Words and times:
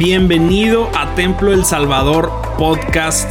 Bienvenido 0.00 0.88
a 0.96 1.14
Templo 1.14 1.52
El 1.52 1.66
Salvador 1.66 2.32
Podcast. 2.56 3.30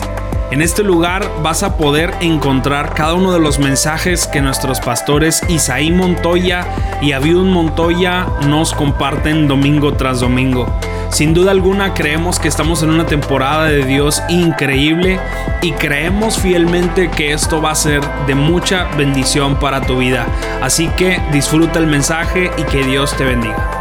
En 0.52 0.62
este 0.62 0.84
lugar 0.84 1.28
vas 1.42 1.64
a 1.64 1.78
poder 1.78 2.14
encontrar 2.22 2.94
cada 2.94 3.16
uno 3.16 3.34
de 3.34 3.40
los 3.40 3.58
mensajes 3.58 4.28
que 4.28 4.40
nuestros 4.40 4.80
pastores 4.80 5.42
Isaí 5.50 5.90
Montoya 5.90 6.68
y 7.02 7.14
Aviud 7.14 7.44
Montoya 7.44 8.28
nos 8.46 8.76
comparten 8.76 9.48
domingo 9.48 9.94
tras 9.94 10.20
domingo. 10.20 10.68
Sin 11.10 11.34
duda 11.34 11.50
alguna 11.50 11.96
creemos 11.96 12.38
que 12.38 12.48
estamos 12.50 12.84
en 12.84 12.92
una 12.92 13.08
temporada 13.08 13.66
de 13.66 13.84
Dios 13.84 14.22
increíble 14.30 15.20
y 15.64 15.72
creemos 15.72 16.38
fielmente 16.38 17.10
que 17.10 17.34
esto 17.34 17.64
va 17.64 17.72
a 17.72 17.76
ser 17.76 18.04
de 18.28 18.36
mucha 18.36 18.84
bendición 18.96 19.60
para 19.60 19.82
tu 19.82 19.98
vida. 19.98 20.28
Así 20.62 20.88
que 20.90 21.20
disfruta 21.32 21.80
el 21.80 21.88
mensaje 21.88 22.52
y 22.60 22.64
que 22.66 22.84
Dios 22.84 23.18
te 23.18 23.24
bendiga. 23.24 23.80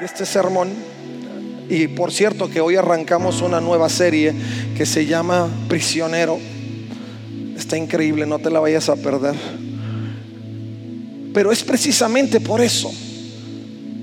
Este 0.00 0.26
sermón, 0.26 0.97
y 1.68 1.88
por 1.88 2.12
cierto 2.12 2.48
que 2.48 2.60
hoy 2.60 2.76
arrancamos 2.76 3.42
una 3.42 3.60
nueva 3.60 3.88
serie 3.88 4.34
que 4.76 4.86
se 4.86 5.06
llama 5.06 5.48
Prisionero. 5.68 6.38
Está 7.56 7.76
increíble, 7.76 8.26
no 8.26 8.38
te 8.38 8.50
la 8.50 8.60
vayas 8.60 8.88
a 8.88 8.96
perder. 8.96 9.34
Pero 11.34 11.52
es 11.52 11.62
precisamente 11.62 12.40
por 12.40 12.60
eso 12.60 12.90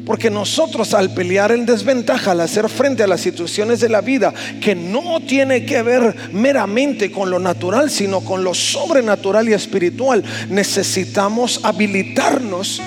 porque 0.06 0.30
nosotros 0.30 0.94
al 0.94 1.14
pelear 1.14 1.52
en 1.52 1.66
desventaja, 1.66 2.32
al 2.32 2.42
hacer 2.42 2.70
frente 2.70 3.04
a 3.04 3.08
las 3.08 3.22
situaciones 3.22 3.80
de 3.80 3.90
la 3.90 4.02
vida, 4.02 4.34
que 4.62 4.76
no 4.76 5.20
tiene 5.20 5.66
que 5.66 5.82
ver 5.82 6.16
meramente 6.32 7.12
con 7.12 7.32
lo 7.32 7.40
natural, 7.40 7.90
sino 7.90 8.22
con 8.22 8.44
lo 8.44 8.54
sobrenatural 8.54 9.50
y 9.50 9.54
espiritual, 9.54 10.24
necesitamos 10.50 11.60
habilitarnos 11.64 12.82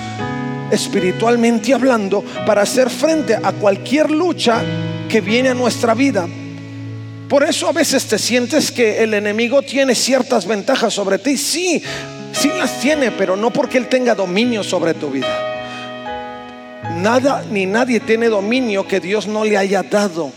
espiritualmente 0.71 1.73
hablando 1.73 2.23
para 2.45 2.61
hacer 2.61 2.89
frente 2.89 3.35
a 3.35 3.51
cualquier 3.53 4.11
lucha 4.11 4.61
que 5.09 5.21
viene 5.21 5.49
a 5.49 5.53
nuestra 5.53 5.93
vida. 5.93 6.27
Por 7.27 7.43
eso 7.43 7.67
a 7.69 7.71
veces 7.71 8.07
te 8.07 8.17
sientes 8.17 8.71
que 8.71 9.03
el 9.03 9.13
enemigo 9.13 9.61
tiene 9.61 9.93
ciertas 9.93 10.47
ventajas 10.47 10.93
sobre 10.93 11.19
ti. 11.19 11.37
Sí, 11.37 11.81
sí 12.33 12.49
las 12.57 12.79
tiene, 12.79 13.11
pero 13.11 13.35
no 13.35 13.51
porque 13.51 13.77
él 13.77 13.87
tenga 13.87 14.15
dominio 14.15 14.63
sobre 14.63 14.95
tu 14.95 15.11
vida. 15.11 15.27
Nada 16.97 17.45
ni 17.51 17.67
nadie 17.67 17.99
tiene 17.99 18.29
dominio 18.29 18.87
que 18.87 18.99
Dios 18.99 19.27
no 19.27 19.45
le 19.45 19.57
haya 19.57 19.83
dado. 19.83 20.31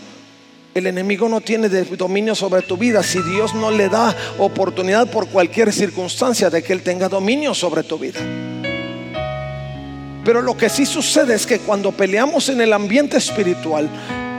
El 0.73 0.87
enemigo 0.87 1.27
no 1.29 1.41
tiene 1.41 1.67
dominio 1.67 2.35
sobre 2.35 2.61
tu 2.61 2.77
vida 2.77 3.03
si 3.03 3.21
Dios 3.21 3.53
no 3.53 3.69
le 3.71 3.89
da 3.89 4.15
oportunidad 4.37 5.09
por 5.09 5.27
cualquier 5.27 5.73
circunstancia 5.73 6.49
de 6.49 6.63
que 6.63 6.73
Él 6.73 6.81
tenga 6.81 7.09
dominio 7.09 7.53
sobre 7.53 7.83
tu 7.83 7.97
vida. 7.97 8.19
Pero 10.25 10.41
lo 10.41 10.55
que 10.55 10.69
sí 10.69 10.85
sucede 10.85 11.35
es 11.35 11.45
que 11.45 11.59
cuando 11.59 11.91
peleamos 11.91 12.49
en 12.49 12.61
el 12.61 12.73
ambiente 12.73 13.17
espiritual 13.17 13.89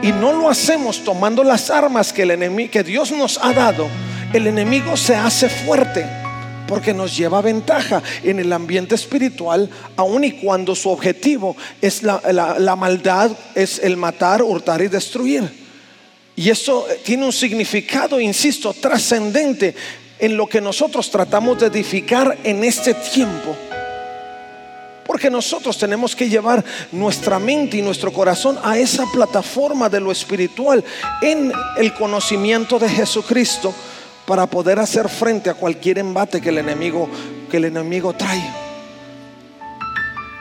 y 0.01 0.11
no 0.11 0.33
lo 0.33 0.49
hacemos 0.49 1.03
tomando 1.03 1.43
las 1.43 1.69
armas 1.69 2.11
que, 2.11 2.23
el 2.23 2.31
enemigo, 2.31 2.71
que 2.71 2.83
Dios 2.83 3.11
nos 3.11 3.39
ha 3.41 3.53
dado, 3.53 3.87
el 4.33 4.47
enemigo 4.47 4.97
se 4.97 5.15
hace 5.15 5.47
fuerte 5.47 6.05
porque 6.67 6.93
nos 6.93 7.15
lleva 7.15 7.41
ventaja 7.41 8.01
en 8.23 8.39
el 8.39 8.51
ambiente 8.51 8.95
espiritual, 8.95 9.69
aun 9.95 10.23
y 10.23 10.31
cuando 10.31 10.75
su 10.75 10.89
objetivo 10.89 11.55
es 11.81 12.01
la, 12.03 12.75
maldad, 12.75 13.31
es 13.53 13.79
el 13.79 13.97
matar, 13.97 14.41
hurtar 14.41 14.81
y 14.81 14.87
destruir. 14.87 15.65
Y 16.35 16.49
eso 16.49 16.85
tiene 17.03 17.25
un 17.25 17.33
significado, 17.33 18.19
insisto, 18.19 18.73
trascendente 18.73 19.75
en 20.19 20.35
lo 20.35 20.47
que 20.47 20.59
nosotros 20.59 21.09
tratamos 21.09 21.59
de 21.59 21.67
edificar 21.67 22.37
en 22.43 22.63
este 22.63 22.93
tiempo. 22.93 23.55
Porque 25.05 25.29
nosotros 25.29 25.77
tenemos 25.77 26.15
que 26.15 26.27
llevar 26.27 26.63
nuestra 26.91 27.37
mente 27.37 27.77
y 27.77 27.81
nuestro 27.81 28.11
corazón 28.11 28.57
a 28.63 28.77
esa 28.77 29.05
plataforma 29.13 29.87
de 29.87 29.99
lo 29.99 30.11
espiritual 30.11 30.83
en 31.21 31.51
el 31.77 31.93
conocimiento 31.93 32.79
de 32.79 32.89
Jesucristo 32.89 33.73
para 34.25 34.47
poder 34.47 34.79
hacer 34.79 35.07
frente 35.07 35.49
a 35.49 35.53
cualquier 35.53 35.99
embate 35.99 36.41
que 36.41 36.49
el 36.49 36.57
enemigo, 36.57 37.07
que 37.49 37.57
el 37.57 37.65
enemigo 37.65 38.13
trae. 38.13 38.43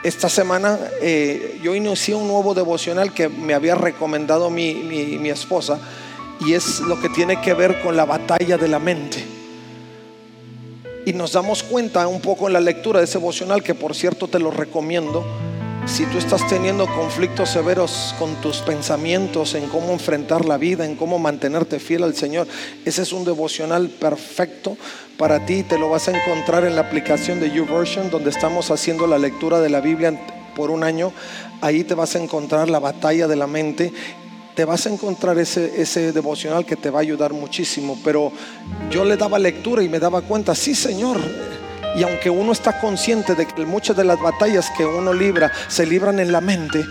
Esta 0.02 0.28
semana 0.28 0.78
eh, 1.00 1.60
yo 1.62 1.74
inicié 1.74 2.14
un 2.14 2.28
nuevo 2.28 2.54
devocional 2.54 3.12
que 3.12 3.28
me 3.28 3.54
había 3.54 3.74
recomendado 3.74 4.50
mi, 4.50 4.74
mi 4.74 5.28
esposa 5.28 5.78
y 6.40 6.54
es 6.54 6.80
lo 6.80 7.00
que 7.00 7.08
tiene 7.10 7.40
que 7.40 7.54
ver 7.54 7.80
con 7.82 7.96
la 7.96 8.04
batalla 8.04 8.56
de 8.56 8.68
la 8.68 8.78
mente. 8.78 9.33
Y 11.04 11.12
nos 11.12 11.32
damos 11.32 11.62
cuenta 11.62 12.06
un 12.08 12.20
poco 12.20 12.46
en 12.46 12.54
la 12.54 12.60
lectura 12.60 13.00
de 13.00 13.04
ese 13.04 13.18
devocional, 13.18 13.62
que 13.62 13.74
por 13.74 13.94
cierto 13.94 14.28
te 14.28 14.38
lo 14.38 14.50
recomiendo, 14.50 15.24
si 15.86 16.06
tú 16.06 16.16
estás 16.16 16.46
teniendo 16.48 16.86
conflictos 16.86 17.50
severos 17.50 18.14
con 18.18 18.34
tus 18.36 18.58
pensamientos 18.58 19.54
en 19.54 19.68
cómo 19.68 19.92
enfrentar 19.92 20.46
la 20.46 20.56
vida, 20.56 20.86
en 20.86 20.96
cómo 20.96 21.18
mantenerte 21.18 21.78
fiel 21.78 22.04
al 22.04 22.14
Señor, 22.14 22.46
ese 22.86 23.02
es 23.02 23.12
un 23.12 23.24
devocional 23.24 23.90
perfecto 23.90 24.78
para 25.18 25.44
ti. 25.44 25.62
Te 25.62 25.78
lo 25.78 25.90
vas 25.90 26.08
a 26.08 26.16
encontrar 26.16 26.64
en 26.64 26.74
la 26.74 26.82
aplicación 26.82 27.38
de 27.38 27.50
YouVersion, 27.50 28.10
donde 28.10 28.30
estamos 28.30 28.70
haciendo 28.70 29.06
la 29.06 29.18
lectura 29.18 29.60
de 29.60 29.68
la 29.68 29.82
Biblia 29.82 30.18
por 30.56 30.70
un 30.70 30.84
año. 30.84 31.12
Ahí 31.60 31.84
te 31.84 31.94
vas 31.94 32.16
a 32.16 32.22
encontrar 32.22 32.70
la 32.70 32.78
batalla 32.78 33.28
de 33.28 33.36
la 33.36 33.46
mente 33.46 33.92
te 34.54 34.64
vas 34.64 34.86
a 34.86 34.90
encontrar 34.90 35.38
ese, 35.38 35.80
ese 35.80 36.12
devocional 36.12 36.64
que 36.64 36.76
te 36.76 36.90
va 36.90 37.00
a 37.00 37.02
ayudar 37.02 37.32
muchísimo. 37.32 37.98
Pero 38.04 38.32
yo 38.90 39.04
le 39.04 39.16
daba 39.16 39.38
lectura 39.38 39.82
y 39.82 39.88
me 39.88 39.98
daba 39.98 40.22
cuenta, 40.22 40.54
sí 40.54 40.74
Señor, 40.74 41.20
y 41.96 42.02
aunque 42.02 42.30
uno 42.30 42.52
está 42.52 42.80
consciente 42.80 43.34
de 43.34 43.46
que 43.46 43.64
muchas 43.64 43.96
de 43.96 44.04
las 44.04 44.20
batallas 44.20 44.70
que 44.76 44.84
uno 44.84 45.12
libra 45.12 45.52
se 45.68 45.86
libran 45.86 46.18
en 46.18 46.32
la 46.32 46.40
mente, 46.40 46.84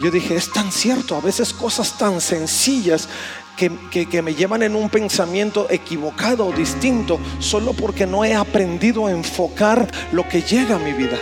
yo 0.00 0.10
dije, 0.10 0.36
es 0.36 0.52
tan 0.52 0.70
cierto, 0.70 1.16
a 1.16 1.20
veces 1.20 1.52
cosas 1.52 1.98
tan 1.98 2.20
sencillas 2.20 3.08
que, 3.56 3.72
que, 3.90 4.22
me 4.22 4.36
llevan 4.36 4.62
en 4.62 4.76
un 4.76 4.88
pensamiento 4.88 5.66
equivocado 5.68 6.46
o 6.46 6.52
distinto, 6.52 7.18
solo 7.40 7.72
porque 7.72 8.06
no 8.06 8.24
he 8.24 8.32
aprendido 8.32 9.06
a 9.06 9.10
enfocar 9.10 9.90
lo 10.12 10.28
que 10.28 10.42
llega 10.42 10.76
a 10.76 10.78
mi 10.78 10.92
vida. 10.92 11.18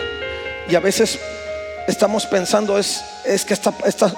Y 0.69 0.75
a 0.75 0.81
veces 0.81 1.19
estamos 1.87 2.27
pensando 2.27 2.79
es, 2.79 3.05
es 3.25 3.45
que 3.45 3.55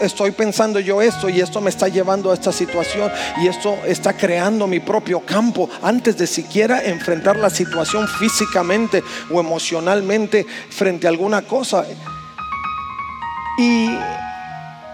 estoy 0.01 0.31
pensando 0.33 0.81
yo 0.81 1.03
esto 1.03 1.29
y 1.29 1.41
esto 1.41 1.61
me 1.61 1.71
está 1.71 1.89
llevando 1.89 2.31
a 2.31 2.35
esta 2.35 2.53
situación 2.53 3.11
y 3.43 3.47
esto 3.47 3.79
está 3.87 4.15
creando 4.15 4.67
mi 4.67 4.81
propio 4.81 5.21
campo 5.21 5.69
antes 5.83 6.17
de 6.17 6.27
siquiera 6.27 6.83
enfrentar 6.85 7.37
la 7.37 7.51
situación 7.51 8.09
físicamente 8.09 9.03
o 9.31 9.41
emocionalmente 9.41 10.47
frente 10.71 11.07
a 11.07 11.11
alguna 11.11 11.43
cosa. 11.43 11.85
Y, 13.59 13.91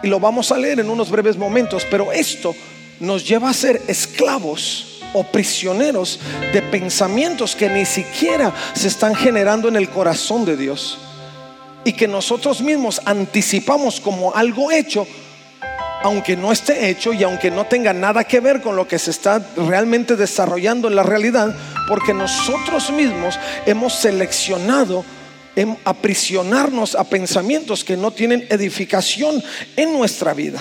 y 0.02 0.08
lo 0.08 0.18
vamos 0.18 0.50
a 0.50 0.58
leer 0.58 0.80
en 0.80 0.90
unos 0.90 1.10
breves 1.10 1.36
momentos, 1.36 1.86
pero 1.90 2.12
esto 2.12 2.54
nos 3.00 3.26
lleva 3.26 3.50
a 3.50 3.54
ser 3.54 3.82
esclavos 3.88 5.00
o 5.12 5.22
prisioneros 5.22 6.18
de 6.52 6.60
pensamientos 6.62 7.54
que 7.54 7.68
ni 7.68 7.84
siquiera 7.84 8.52
se 8.74 8.88
están 8.88 9.14
generando 9.14 9.68
en 9.68 9.76
el 9.76 9.88
corazón 9.88 10.44
de 10.44 10.56
Dios 10.56 10.98
y 11.84 11.92
que 11.92 12.08
nosotros 12.08 12.60
mismos 12.62 13.00
anticipamos 13.04 14.00
como 14.00 14.34
algo 14.34 14.72
hecho, 14.72 15.06
aunque 16.02 16.36
no 16.36 16.52
esté 16.52 16.88
hecho 16.88 17.12
y 17.12 17.22
aunque 17.22 17.50
no 17.50 17.64
tenga 17.64 17.92
nada 17.92 18.24
que 18.24 18.40
ver 18.40 18.60
con 18.60 18.76
lo 18.76 18.88
que 18.88 18.98
se 18.98 19.10
está 19.10 19.44
realmente 19.56 20.16
desarrollando 20.16 20.88
en 20.88 20.96
la 20.96 21.02
realidad, 21.02 21.54
porque 21.88 22.14
nosotros 22.14 22.90
mismos 22.90 23.38
hemos 23.66 23.94
seleccionado 23.94 25.04
aprisionarnos 25.84 26.94
a 26.94 27.04
pensamientos 27.04 27.84
que 27.84 27.96
no 27.96 28.10
tienen 28.10 28.46
edificación 28.50 29.42
en 29.76 29.92
nuestra 29.92 30.34
vida. 30.34 30.60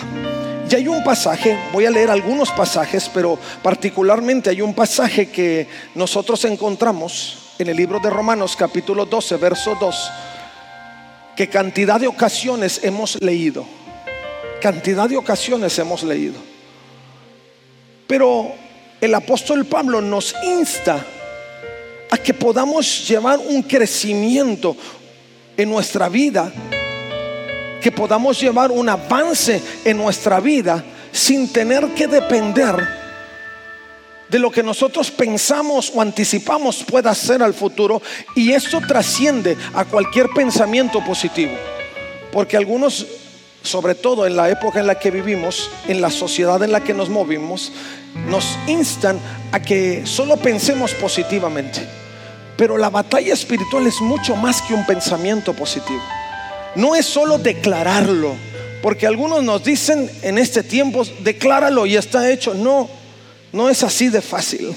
Y 0.69 0.75
hay 0.75 0.87
un 0.87 1.03
pasaje, 1.03 1.57
voy 1.71 1.85
a 1.85 1.91
leer 1.91 2.09
algunos 2.09 2.49
pasajes, 2.51 3.09
pero 3.13 3.37
particularmente 3.61 4.49
hay 4.49 4.61
un 4.61 4.73
pasaje 4.73 5.29
que 5.29 5.67
nosotros 5.93 6.45
encontramos 6.45 7.37
en 7.59 7.69
el 7.69 7.77
libro 7.77 7.99
de 7.99 8.09
Romanos 8.09 8.55
capítulo 8.55 9.05
12, 9.05 9.37
verso 9.37 9.77
2 9.79 10.11
que 11.35 11.47
cantidad 11.47 11.99
de 11.99 12.07
ocasiones 12.07 12.79
hemos 12.83 13.21
leído. 13.21 13.65
Cantidad 14.61 15.09
de 15.09 15.17
ocasiones 15.17 15.77
hemos 15.79 16.03
leído. 16.03 16.35
Pero 18.07 18.53
el 19.01 19.13
apóstol 19.15 19.65
Pablo 19.65 20.01
nos 20.01 20.35
insta 20.43 21.03
a 22.09 22.17
que 22.17 22.33
podamos 22.33 23.07
llevar 23.07 23.39
un 23.39 23.63
crecimiento 23.63 24.77
en 25.57 25.69
nuestra 25.69 26.09
vida, 26.09 26.51
que 27.81 27.91
podamos 27.91 28.39
llevar 28.39 28.71
un 28.71 28.87
avance 28.87 29.61
en 29.83 29.97
nuestra 29.97 30.39
vida 30.39 30.83
sin 31.11 31.51
tener 31.51 31.87
que 31.93 32.07
depender 32.07 33.02
de 34.33 34.39
lo 34.39 34.49
que 34.49 34.63
nosotros 34.63 35.11
pensamos 35.11 35.91
o 35.93 36.01
anticipamos 36.01 36.83
pueda 36.83 37.13
ser 37.13 37.43
al 37.43 37.53
futuro 37.53 38.01
y 38.35 38.51
esto 38.51 38.81
trasciende 38.81 39.55
a 39.75 39.85
cualquier 39.85 40.27
pensamiento 40.29 41.05
positivo. 41.05 41.51
Porque 42.31 42.57
algunos, 42.57 43.05
sobre 43.61 43.93
todo 43.93 44.25
en 44.25 44.35
la 44.35 44.49
época 44.49 44.79
en 44.79 44.87
la 44.87 44.97
que 44.97 45.11
vivimos, 45.11 45.69
en 45.87 46.01
la 46.01 46.09
sociedad 46.09 46.63
en 46.63 46.71
la 46.71 46.83
que 46.83 46.95
nos 46.95 47.09
movimos, 47.09 47.71
nos 48.27 48.57
instan 48.65 49.19
a 49.51 49.61
que 49.61 50.01
solo 50.07 50.37
pensemos 50.37 50.95
positivamente. 50.95 51.87
Pero 52.57 52.79
la 52.79 52.89
batalla 52.89 53.35
espiritual 53.35 53.85
es 53.85 54.01
mucho 54.01 54.35
más 54.35 54.63
que 54.63 54.73
un 54.73 54.83
pensamiento 54.87 55.53
positivo. 55.53 56.01
No 56.75 56.95
es 56.95 57.05
solo 57.05 57.37
declararlo, 57.37 58.33
Porque 58.81 59.05
algunos 59.07 59.43
nos 59.43 59.63
dicen 59.63 60.09
en 60.23 60.37
este 60.37 60.63
tiempo, 60.63 61.03
decláralo 61.19 61.85
y 61.85 61.95
está 61.95 62.29
hecho. 62.29 62.53
No, 62.53 62.89
no 63.53 63.69
es 63.69 63.83
así 63.83 64.09
de 64.09 64.21
fácil. 64.21 64.75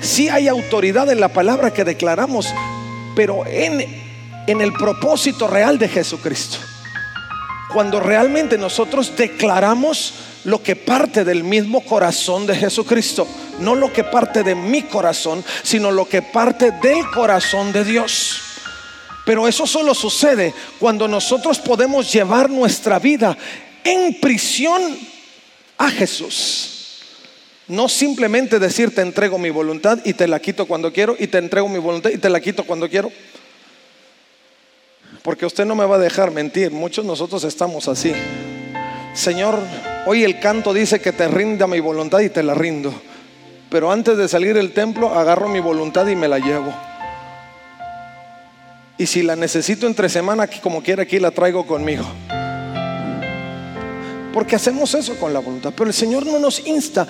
Sí 0.00 0.28
hay 0.28 0.48
autoridad 0.48 1.08
en 1.12 1.20
la 1.20 1.28
palabra 1.28 1.72
que 1.72 1.84
declaramos, 1.84 2.48
pero 3.14 3.46
en, 3.46 3.80
en 4.48 4.60
el 4.60 4.72
propósito 4.72 5.46
real 5.46 5.78
de 5.78 5.88
Jesucristo. 5.88 6.56
Cuando 7.72 8.00
realmente 8.00 8.58
nosotros 8.58 9.12
declaramos 9.16 10.14
lo 10.44 10.62
que 10.62 10.74
parte 10.74 11.24
del 11.24 11.44
mismo 11.44 11.82
corazón 11.82 12.46
de 12.46 12.56
Jesucristo, 12.56 13.28
no 13.60 13.74
lo 13.74 13.92
que 13.92 14.02
parte 14.02 14.42
de 14.42 14.54
mi 14.54 14.82
corazón, 14.82 15.44
sino 15.62 15.90
lo 15.90 16.08
que 16.08 16.20
parte 16.20 16.72
del 16.82 17.08
corazón 17.10 17.72
de 17.72 17.84
Dios. 17.84 18.40
Pero 19.24 19.46
eso 19.46 19.66
solo 19.66 19.94
sucede 19.94 20.52
cuando 20.80 21.06
nosotros 21.06 21.60
podemos 21.60 22.12
llevar 22.12 22.50
nuestra 22.50 22.98
vida 22.98 23.36
en 23.84 24.18
prisión 24.20 24.98
a 25.82 25.90
Jesús. 25.90 26.68
No 27.68 27.88
simplemente 27.88 28.58
decir 28.58 28.94
te 28.94 29.02
entrego 29.02 29.38
mi 29.38 29.50
voluntad 29.50 29.98
y 30.04 30.14
te 30.14 30.28
la 30.28 30.40
quito 30.40 30.66
cuando 30.66 30.92
quiero 30.92 31.16
y 31.18 31.26
te 31.26 31.38
entrego 31.38 31.68
mi 31.68 31.78
voluntad 31.78 32.10
y 32.10 32.18
te 32.18 32.30
la 32.30 32.40
quito 32.40 32.64
cuando 32.64 32.88
quiero. 32.88 33.10
Porque 35.22 35.46
usted 35.46 35.64
no 35.64 35.74
me 35.74 35.84
va 35.84 35.96
a 35.96 36.00
dejar 36.00 36.30
mentir, 36.30 36.70
muchos 36.70 37.04
nosotros 37.04 37.44
estamos 37.44 37.88
así. 37.88 38.12
Señor, 39.14 39.58
hoy 40.06 40.24
el 40.24 40.40
canto 40.40 40.72
dice 40.72 41.00
que 41.00 41.12
te 41.12 41.28
rinda 41.28 41.66
mi 41.66 41.80
voluntad 41.80 42.20
y 42.20 42.28
te 42.28 42.42
la 42.42 42.54
rindo. 42.54 42.92
Pero 43.70 43.90
antes 43.90 44.16
de 44.16 44.28
salir 44.28 44.54
del 44.54 44.72
templo, 44.72 45.14
agarro 45.14 45.48
mi 45.48 45.60
voluntad 45.60 46.06
y 46.06 46.16
me 46.16 46.28
la 46.28 46.38
llevo. 46.38 46.72
Y 48.98 49.06
si 49.06 49.22
la 49.22 49.34
necesito 49.34 49.86
entre 49.86 50.08
semana, 50.08 50.46
como 50.46 50.82
quiera, 50.82 51.04
aquí 51.04 51.18
la 51.18 51.30
traigo 51.30 51.66
conmigo. 51.66 52.04
Porque 54.32 54.56
hacemos 54.56 54.94
eso 54.94 55.16
con 55.16 55.32
la 55.32 55.40
voluntad. 55.40 55.72
Pero 55.76 55.88
el 55.88 55.94
Señor 55.94 56.26
no 56.26 56.38
nos 56.38 56.66
insta 56.66 57.06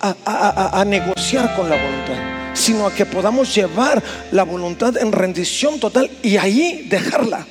a, 0.00 0.84
negociar 0.86 1.54
con 1.56 1.68
la 1.68 1.76
voluntad, 1.76 2.54
sino 2.54 2.86
a 2.86 2.94
que 2.94 3.06
podamos 3.06 3.54
llevar 3.54 4.02
la 4.32 4.42
voluntad 4.42 4.96
en 4.98 5.12
rendición 5.12 5.80
total 5.80 6.10
y 6.22 6.36
ahí 6.36 6.86
dejarla 6.88 7.46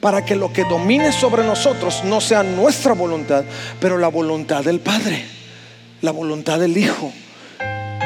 para 0.00 0.24
que 0.24 0.36
lo 0.36 0.52
que 0.52 0.64
domine 0.64 1.10
sobre 1.12 1.44
nosotros 1.44 2.04
no 2.04 2.20
sea 2.20 2.42
nuestra 2.42 2.92
voluntad, 2.92 3.44
pero 3.80 3.98
la 3.98 4.08
voluntad 4.08 4.62
del 4.62 4.80
Padre, 4.80 5.24
la 6.02 6.12
voluntad 6.12 6.60
del 6.60 6.76
Hijo, 6.76 7.12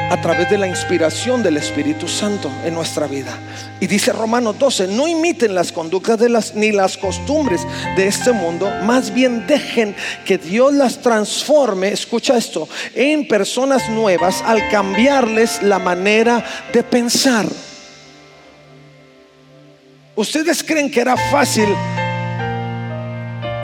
a 0.09 0.21
través 0.21 0.49
de 0.49 0.57
la 0.57 0.67
inspiración 0.67 1.41
del 1.41 1.57
Espíritu 1.57 2.07
Santo 2.07 2.51
en 2.63 2.73
nuestra 2.73 3.07
vida. 3.07 3.37
Y 3.79 3.87
dice 3.87 4.11
Romanos 4.11 4.57
12, 4.59 4.87
no 4.87 5.07
imiten 5.07 5.55
las 5.55 5.71
conductas 5.71 6.19
ni 6.55 6.71
las 6.71 6.97
costumbres 6.97 7.61
de 7.95 8.07
este 8.07 8.31
mundo, 8.31 8.71
más 8.83 9.13
bien 9.13 9.45
dejen 9.47 9.95
que 10.25 10.37
Dios 10.37 10.73
las 10.73 11.01
transforme, 11.01 11.89
escucha 11.89 12.37
esto, 12.37 12.67
en 12.95 13.27
personas 13.27 13.89
nuevas 13.89 14.41
al 14.45 14.69
cambiarles 14.69 15.61
la 15.63 15.79
manera 15.79 16.43
de 16.71 16.83
pensar. 16.83 17.45
¿Ustedes 20.15 20.63
creen 20.63 20.91
que 20.91 21.01
era 21.01 21.17
fácil 21.17 21.67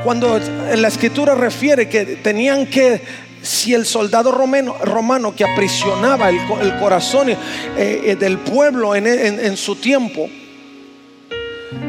cuando 0.04 0.40
la 0.76 0.88
escritura 0.88 1.36
refiere 1.36 1.90
que 1.90 2.06
tenían 2.24 2.66
que, 2.66 3.02
si 3.42 3.74
el 3.74 3.86
soldado 3.86 4.32
romano, 4.32 4.76
romano 4.84 5.36
que 5.36 5.44
aprisionaba 5.44 6.30
el, 6.30 6.40
corazón 6.80 7.30
eh, 7.30 7.38
eh, 7.78 8.16
del 8.20 8.40
pueblo 8.40 8.96
en, 8.96 9.58
su 9.58 9.76
tiempo, 9.76 10.30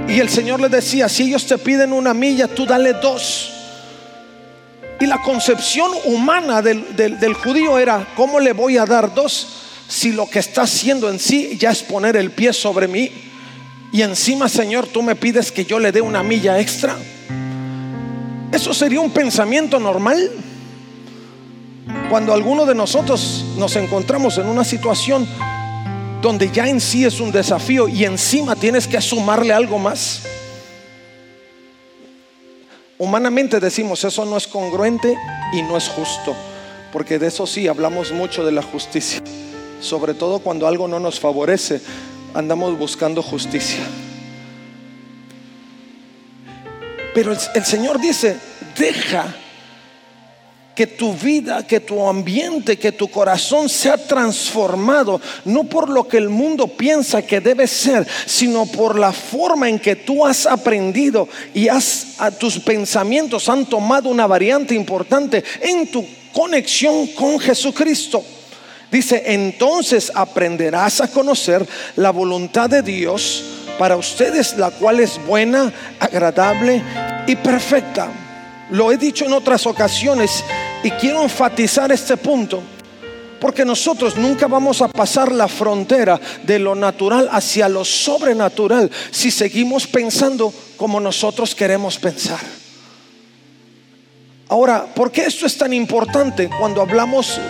y 0.08 0.20
el 0.20 0.28
Señor 0.28 0.60
le 0.60 0.68
decía, 0.68 1.08
si 1.08 1.24
ellos 1.24 1.46
te 1.46 1.58
piden 1.58 1.92
una 1.92 2.14
milla, 2.14 2.48
tú 2.48 2.66
dale 2.66 2.94
dos. 2.94 3.52
Y 5.00 5.06
la 5.06 5.22
concepción 5.22 5.90
humana 6.04 6.60
del, 6.60 6.94
del 6.94 7.34
judío 7.34 7.78
era, 7.78 8.06
¿cómo 8.16 8.38
le 8.38 8.52
voy 8.52 8.76
a 8.76 8.84
dar 8.84 9.14
dos 9.14 9.46
si 9.88 10.12
lo 10.12 10.28
que 10.28 10.40
está 10.40 10.62
haciendo 10.62 11.08
en 11.08 11.18
sí 11.18 11.56
ya 11.58 11.70
es 11.70 11.82
poner 11.82 12.16
el 12.16 12.30
pie 12.30 12.52
sobre 12.52 12.86
mí? 12.86 13.10
Y 13.92 14.02
encima, 14.02 14.48
Señor, 14.48 14.86
tú 14.86 15.02
me 15.02 15.16
pides 15.16 15.50
que 15.50 15.64
yo 15.64 15.78
le 15.78 15.90
dé 15.90 16.00
una 16.00 16.22
milla 16.22 16.60
extra. 16.60 16.96
¿Eso 18.52 18.74
sería 18.74 19.00
un 19.00 19.10
pensamiento 19.10 19.80
normal? 19.80 20.30
Cuando 22.08 22.32
alguno 22.32 22.66
de 22.66 22.74
nosotros 22.74 23.44
nos 23.56 23.76
encontramos 23.76 24.38
en 24.38 24.46
una 24.46 24.64
situación 24.64 25.26
donde 26.20 26.50
ya 26.50 26.68
en 26.68 26.80
sí 26.80 27.04
es 27.04 27.20
un 27.20 27.32
desafío 27.32 27.88
y 27.88 28.04
encima 28.04 28.56
tienes 28.56 28.86
que 28.86 29.00
sumarle 29.00 29.52
algo 29.52 29.78
más. 29.78 30.22
Humanamente 32.98 33.60
decimos, 33.60 34.04
eso 34.04 34.24
no 34.26 34.36
es 34.36 34.46
congruente 34.46 35.16
y 35.54 35.62
no 35.62 35.76
es 35.76 35.88
justo, 35.88 36.36
porque 36.92 37.18
de 37.18 37.28
eso 37.28 37.46
sí 37.46 37.66
hablamos 37.66 38.12
mucho 38.12 38.44
de 38.44 38.52
la 38.52 38.62
justicia, 38.62 39.22
sobre 39.80 40.12
todo 40.12 40.40
cuando 40.40 40.66
algo 40.66 40.86
no 40.86 41.00
nos 41.00 41.18
favorece 41.18 41.80
andamos 42.34 42.78
buscando 42.78 43.22
justicia. 43.22 43.80
Pero 47.14 47.32
el, 47.32 47.64
Señor 47.64 48.00
dice, 48.00 48.38
deja 48.78 49.34
que 50.74 50.86
tu 50.86 51.12
vida, 51.14 51.66
que 51.66 51.80
tu 51.80 52.06
ambiente, 52.06 52.78
que 52.78 52.92
tu 52.92 53.08
corazón 53.08 53.68
sea 53.68 53.96
transformado, 53.96 55.20
no 55.44 55.64
por 55.64 55.88
lo 55.88 56.06
que 56.08 56.16
el 56.16 56.28
mundo 56.28 56.68
piensa 56.68 57.22
que 57.22 57.40
debe 57.40 57.66
ser, 57.66 58.06
sino 58.26 58.66
por 58.66 58.98
la 58.98 59.12
forma 59.12 59.68
en 59.68 59.78
que 59.78 59.96
tú 59.96 60.24
has 60.24 60.46
aprendido 60.46 61.28
y 61.52 61.68
has, 61.68 62.14
a 62.18 62.30
tus 62.30 62.58
pensamientos 62.58 63.48
han 63.48 63.66
tomado 63.66 64.08
una 64.08 64.26
variante 64.26 64.74
importante 64.74 65.44
en 65.60 65.90
tu 65.90 66.06
conexión 66.32 67.08
con 67.08 67.38
Jesucristo. 67.38 68.24
Dice, 68.90 69.22
entonces 69.26 70.10
aprenderás 70.14 71.00
a 71.00 71.08
conocer 71.08 71.66
la 71.96 72.10
voluntad 72.10 72.68
de 72.68 72.82
Dios 72.82 73.44
para 73.78 73.96
ustedes, 73.96 74.56
la 74.56 74.70
cual 74.70 75.00
es 75.00 75.24
buena, 75.26 75.72
agradable 76.00 76.82
y 77.26 77.36
perfecta. 77.36 78.08
Lo 78.70 78.92
he 78.92 78.96
dicho 78.96 79.24
en 79.24 79.32
otras 79.32 79.66
ocasiones 79.66 80.44
y 80.82 80.90
quiero 80.92 81.22
enfatizar 81.22 81.90
este 81.92 82.16
punto. 82.16 82.62
Porque 83.40 83.64
nosotros 83.64 84.16
nunca 84.16 84.46
vamos 84.46 84.82
a 84.82 84.88
pasar 84.88 85.32
la 85.32 85.48
frontera 85.48 86.20
de 86.42 86.58
lo 86.58 86.74
natural 86.74 87.28
hacia 87.32 87.70
lo 87.70 87.86
sobrenatural 87.86 88.90
si 89.10 89.30
seguimos 89.30 89.86
pensando 89.86 90.52
como 90.76 91.00
nosotros 91.00 91.54
queremos 91.54 91.98
pensar. 91.98 92.40
Ahora, 94.48 94.84
¿por 94.94 95.10
qué 95.10 95.24
esto 95.24 95.46
es 95.46 95.56
tan 95.56 95.72
importante 95.72 96.50
cuando 96.58 96.82
hablamos 96.82 97.40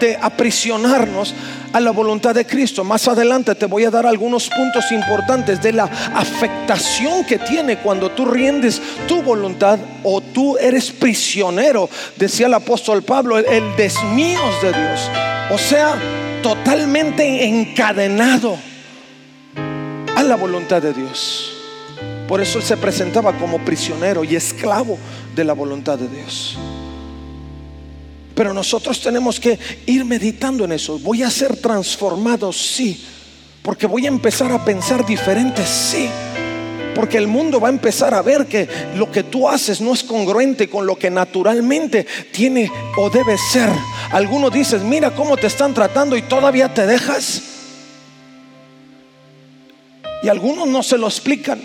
de 0.00 0.18
aprisionarnos 0.20 1.34
a 1.72 1.80
la 1.80 1.90
voluntad 1.90 2.34
de 2.34 2.46
Cristo. 2.46 2.84
Más 2.84 3.06
adelante 3.08 3.54
te 3.54 3.66
voy 3.66 3.84
a 3.84 3.90
dar 3.90 4.06
algunos 4.06 4.48
puntos 4.48 4.90
importantes 4.92 5.62
de 5.62 5.72
la 5.72 5.84
afectación 5.84 7.24
que 7.24 7.38
tiene 7.38 7.78
cuando 7.78 8.10
tú 8.10 8.24
riendes 8.24 8.80
tu 9.06 9.22
voluntad 9.22 9.78
o 10.02 10.20
tú 10.20 10.56
eres 10.58 10.90
prisionero, 10.90 11.88
decía 12.16 12.46
el 12.46 12.54
apóstol 12.54 13.02
Pablo, 13.02 13.38
el 13.38 13.76
desmíos 13.76 14.62
de 14.62 14.72
Dios. 14.72 15.10
O 15.50 15.58
sea, 15.58 15.94
totalmente 16.42 17.44
encadenado 17.44 18.56
a 20.16 20.22
la 20.22 20.36
voluntad 20.36 20.82
de 20.82 20.92
Dios. 20.92 21.52
Por 22.26 22.40
eso 22.40 22.58
él 22.58 22.64
se 22.64 22.76
presentaba 22.76 23.32
como 23.38 23.58
prisionero 23.58 24.22
y 24.22 24.36
esclavo 24.36 24.98
de 25.34 25.44
la 25.44 25.54
voluntad 25.54 25.98
de 25.98 26.08
Dios. 26.08 26.58
Pero 28.38 28.54
nosotros 28.54 29.00
tenemos 29.00 29.40
que 29.40 29.58
ir 29.86 30.04
meditando 30.04 30.64
en 30.64 30.70
eso. 30.70 30.96
Voy 31.00 31.24
a 31.24 31.28
ser 31.30 31.56
transformado, 31.56 32.52
sí. 32.52 33.04
Porque 33.62 33.88
voy 33.88 34.04
a 34.04 34.10
empezar 34.10 34.52
a 34.52 34.64
pensar 34.64 35.04
diferente, 35.04 35.66
sí. 35.66 36.08
Porque 36.94 37.18
el 37.18 37.26
mundo 37.26 37.58
va 37.58 37.66
a 37.66 37.72
empezar 37.72 38.14
a 38.14 38.22
ver 38.22 38.46
que 38.46 38.68
lo 38.94 39.10
que 39.10 39.24
tú 39.24 39.48
haces 39.48 39.80
no 39.80 39.92
es 39.92 40.04
congruente 40.04 40.70
con 40.70 40.86
lo 40.86 40.96
que 40.96 41.10
naturalmente 41.10 42.06
tiene 42.30 42.70
o 42.96 43.10
debe 43.10 43.36
ser. 43.36 43.70
Algunos 44.12 44.52
dices, 44.52 44.82
mira 44.82 45.12
cómo 45.16 45.36
te 45.36 45.48
están 45.48 45.74
tratando 45.74 46.16
y 46.16 46.22
todavía 46.22 46.72
te 46.72 46.86
dejas. 46.86 47.42
Y 50.22 50.28
algunos 50.28 50.68
no 50.68 50.84
se 50.84 50.96
lo 50.96 51.08
explican. 51.08 51.60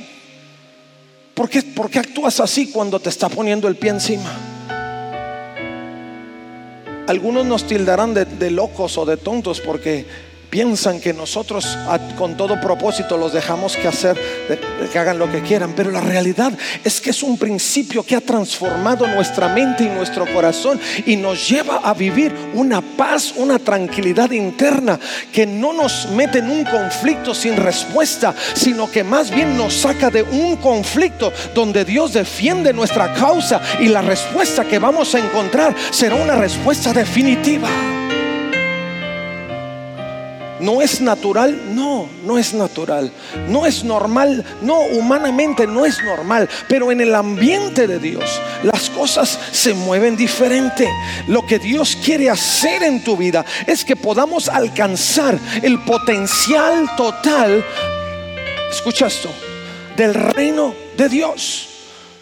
¿Por 1.36 1.48
qué, 1.51 1.62
¿Por 1.62 1.92
qué 1.92 2.00
actúas 2.00 2.39
así 2.39 2.72
cuando 2.72 3.00
te 3.00 3.10
está 3.10 3.30
poniendo 3.30 3.68
el 3.68 3.75
pie 3.75 3.92
encima? 3.92 4.53
Algunos 7.08 7.46
nos 7.46 7.66
tildarán 7.66 8.14
de, 8.14 8.52
locos 8.52 8.98
o 8.98 9.06
de 9.06 9.18
tontos 9.18 9.60
porque 9.60 10.06
piensan 10.54 11.02
que 11.02 11.14
nosotros 11.14 11.66
con 12.16 12.38
todo 12.38 12.62
propósito 12.62 13.18
los 13.18 13.34
dejamos 13.34 13.76
que 13.76 13.88
hacer, 13.88 14.16
que 14.92 15.00
hagan 15.00 15.18
lo 15.18 15.32
que 15.32 15.42
quieran, 15.42 15.74
pero 15.76 15.90
la 15.90 16.00
realidad 16.00 16.54
es 16.84 17.02
que 17.02 17.10
es 17.10 17.24
un 17.24 17.40
principio 17.40 18.04
que 18.04 18.16
ha 18.16 18.22
transformado 18.22 19.08
nuestra 19.08 19.48
mente 19.48 19.84
y 19.84 19.88
nuestro 19.88 20.32
corazón 20.32 20.80
y 21.08 21.16
nos 21.16 21.50
lleva 21.50 21.78
a 21.78 21.96
vivir 21.96 22.36
una 22.54 22.82
paz, 22.82 23.34
una 23.36 23.58
tranquilidad 23.58 24.30
interna 24.30 25.00
que 25.32 25.48
no 25.48 25.74
nos 25.74 26.10
mete 26.12 26.38
en 26.38 26.52
un 26.52 26.66
conflicto 26.66 27.34
sin 27.34 27.56
respuesta, 27.58 28.36
sino 28.54 28.92
que 28.92 29.04
más 29.04 29.32
bien 29.32 29.58
nos 29.58 29.74
saca 29.74 30.12
de 30.12 30.22
un 30.22 30.58
conflicto 30.58 31.34
donde 31.56 31.84
Dios 31.84 32.14
defiende 32.14 32.74
nuestra 32.74 33.12
causa 33.16 33.60
y 33.80 33.88
la 33.88 34.04
respuesta 34.04 34.66
que 34.66 34.78
vamos 34.78 35.16
a 35.16 35.20
encontrar 35.20 35.76
será 35.90 36.14
una 36.14 36.36
respuesta 36.36 36.94
definitiva. 36.94 37.93
¿No 40.63 40.82
es 40.82 41.01
natural? 41.01 41.75
No, 41.75 42.08
no 42.24 42.38
es 42.38 42.53
natural. 42.53 43.12
No 43.50 43.65
es 43.65 43.84
normal. 43.84 44.46
No, 44.62 44.79
humanamente 44.79 45.67
no 45.67 45.86
es 45.86 46.01
normal. 46.01 46.48
Pero 46.70 46.89
en 46.89 47.01
el 47.01 47.13
ambiente 47.13 47.86
de 47.86 48.00
Dios 48.00 48.39
las 48.63 48.89
cosas 48.89 49.38
se 49.51 49.74
mueven 49.74 50.15
diferente. 50.15 50.88
Lo 51.27 51.46
que 51.46 51.60
Dios 51.60 51.98
quiere 52.01 52.29
hacer 52.29 52.82
en 52.82 53.03
tu 53.03 53.17
vida 53.17 53.43
es 53.67 53.84
que 53.84 53.98
podamos 53.98 54.48
alcanzar 54.48 55.38
el 55.62 55.79
potencial 55.79 56.89
total. 56.96 57.62
Escucha 58.72 59.08
esto. 59.08 59.29
Del 59.98 60.13
reino 60.13 60.74
de 60.96 61.10
Dios. 61.10 61.67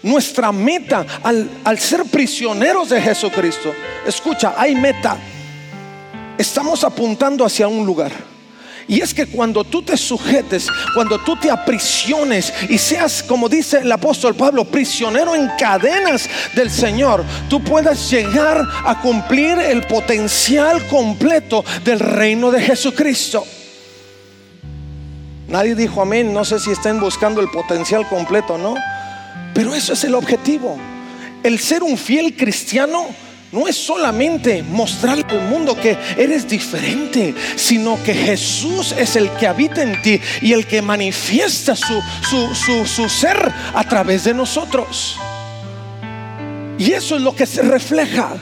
Nuestra 0.02 0.52
meta 0.52 1.06
al, 1.22 1.48
al 1.64 1.78
ser 1.78 2.06
prisioneros 2.06 2.90
de 2.90 3.00
Jesucristo. 3.02 3.72
Escucha, 4.08 4.56
hay 4.58 4.74
meta. 4.74 5.16
Estamos 6.42 6.84
apuntando 6.84 7.46
hacia 7.46 7.68
un 7.68 7.86
lugar. 7.86 8.12
Y 8.88 9.00
es 9.00 9.14
que 9.14 9.28
cuando 9.28 9.64
tú 9.64 9.84
te 9.84 9.96
sujetes, 9.96 10.68
cuando 10.96 11.20
tú 11.20 11.36
te 11.36 11.52
aprisiones 11.52 12.52
y 12.68 12.80
seas, 12.80 13.22
como 13.22 13.48
dice 13.48 13.82
el 13.82 13.92
apóstol 13.92 14.34
Pablo, 14.34 14.66
prisionero 14.66 15.36
en 15.36 15.52
cadenas 15.56 16.28
del 16.56 16.72
Señor, 16.72 17.24
tú 17.48 17.64
puedas 17.64 18.10
llegar 18.10 18.68
a 18.84 19.00
cumplir 19.02 19.60
el 19.60 19.84
potencial 19.84 20.88
completo 20.88 21.64
del 21.86 22.00
reino 22.00 22.50
de 22.50 22.60
Jesucristo. 22.60 23.46
Nadie 25.48 25.76
dijo 25.76 26.02
amén, 26.02 26.34
no 26.34 26.44
sé 26.44 26.60
si 26.60 26.72
estén 26.72 27.00
buscando 27.00 27.40
el 27.40 27.52
potencial 27.52 28.10
completo, 28.10 28.58
¿no? 28.58 28.74
Pero 29.54 29.76
eso 29.76 29.94
es 29.94 30.04
el 30.06 30.16
objetivo. 30.16 30.76
El 31.44 31.60
ser 31.60 31.84
un 31.84 32.00
fiel 32.00 32.36
cristiano 32.36 33.06
no 33.52 33.68
es 33.68 33.76
solamente 33.76 34.64
mostrarle 34.64 35.26
al 35.30 35.50
mundo 35.50 35.76
que 35.76 35.98
eres 36.18 36.48
diferente, 36.48 37.36
sino 37.56 38.02
que 38.04 38.14
Jesús 38.14 38.96
es 38.98 39.16
el 39.18 39.30
que 39.32 39.48
habita 39.48 39.82
en 39.82 40.02
ti 40.02 40.22
y 40.42 40.54
el 40.54 40.66
que 40.66 40.82
manifiesta 40.82 41.76
su, 41.76 42.02
su, 42.86 43.10
ser 43.10 43.52
a 43.74 43.84
través 43.84 44.24
de 44.24 44.34
nosotros. 44.34 45.18
Y 46.78 46.94
eso 46.94 47.18
es 47.18 47.22
lo 47.22 47.36
que 47.36 47.46
se 47.46 47.62
refleja. 47.62 48.36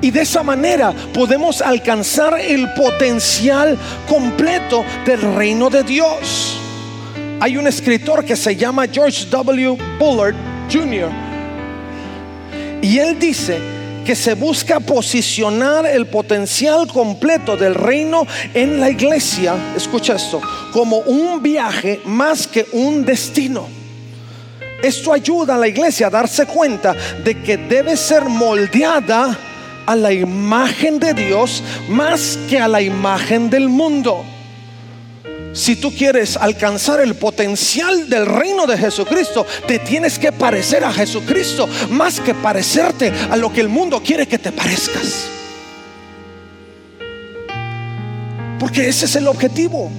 Y 0.00 0.10
de 0.10 0.22
esa 0.22 0.42
manera 0.42 0.92
podemos 1.12 1.60
alcanzar 1.60 2.38
el 2.40 2.72
potencial 2.72 3.76
completo 4.08 4.84
del 5.04 5.20
reino 5.34 5.68
de 5.68 5.82
Dios. 5.82 6.56
Hay 7.40 7.56
un 7.56 7.66
escritor 7.66 8.24
que 8.24 8.36
se 8.36 8.56
llama 8.56 8.86
George 8.90 9.26
W. 9.30 9.76
Bullard 9.98 10.34
Jr. 10.72 11.10
Y 12.80 12.98
él 12.98 13.18
dice 13.18 13.77
que 14.08 14.16
se 14.16 14.32
busca 14.32 14.80
posicionar 14.80 15.84
el 15.84 16.06
potencial 16.06 16.88
completo 16.88 17.58
del 17.58 17.74
reino 17.74 18.26
en 18.54 18.80
la 18.80 18.88
iglesia, 18.88 19.54
escucha 19.76 20.14
esto, 20.14 20.40
como 20.72 21.00
un 21.00 21.42
viaje 21.42 22.00
más 22.06 22.46
que 22.46 22.64
un 22.72 23.04
destino. 23.04 23.68
Esto 24.82 25.12
ayuda 25.12 25.56
a 25.56 25.58
la 25.58 25.68
iglesia 25.68 26.06
a 26.06 26.10
darse 26.10 26.46
cuenta 26.46 26.94
de 27.22 27.42
que 27.42 27.58
debe 27.58 27.98
ser 27.98 28.24
moldeada 28.24 29.38
a 29.84 29.94
la 29.94 30.10
imagen 30.10 30.98
de 30.98 31.12
Dios 31.12 31.62
más 31.90 32.38
que 32.48 32.58
a 32.58 32.66
la 32.66 32.80
imagen 32.80 33.50
del 33.50 33.68
mundo. 33.68 34.24
Si 35.58 35.74
tú 35.74 35.92
quieres 35.92 36.36
alcanzar 36.36 37.00
el 37.00 37.16
potencial 37.16 38.08
del 38.08 38.26
reino 38.26 38.64
de 38.64 38.78
Jesucristo, 38.78 39.44
te 39.66 39.80
tienes 39.80 40.16
que 40.16 40.30
parecer 40.30 40.84
a 40.84 40.92
Jesucristo 40.92 41.68
más 41.90 42.20
que 42.20 42.32
parecerte 42.32 43.12
a 43.28 43.36
lo 43.36 43.52
que 43.52 43.62
el 43.62 43.68
mundo 43.68 44.00
quiere 44.00 44.28
que 44.28 44.38
te 44.38 44.52
parezcas. 44.52 45.26
Porque 48.60 48.88
ese 48.88 49.06
es 49.06 49.16
el 49.16 49.26
objetivo. 49.26 49.90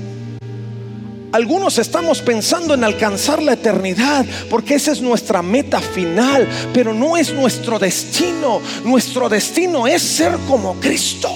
Algunos 1.33 1.77
estamos 1.77 2.21
pensando 2.21 2.73
en 2.73 2.85
alcanzar 2.85 3.43
la 3.43 3.53
eternidad 3.53 4.25
porque 4.49 4.75
esa 4.75 4.93
es 4.93 5.01
nuestra 5.01 5.41
meta 5.41 5.81
final, 5.81 6.47
pero 6.73 6.93
no 6.93 7.17
es 7.17 7.33
nuestro 7.33 7.77
destino. 7.77 8.61
Nuestro 8.85 9.27
destino 9.27 9.87
es 9.87 10.01
ser 10.01 10.37
como 10.47 10.75
Cristo. 10.79 11.29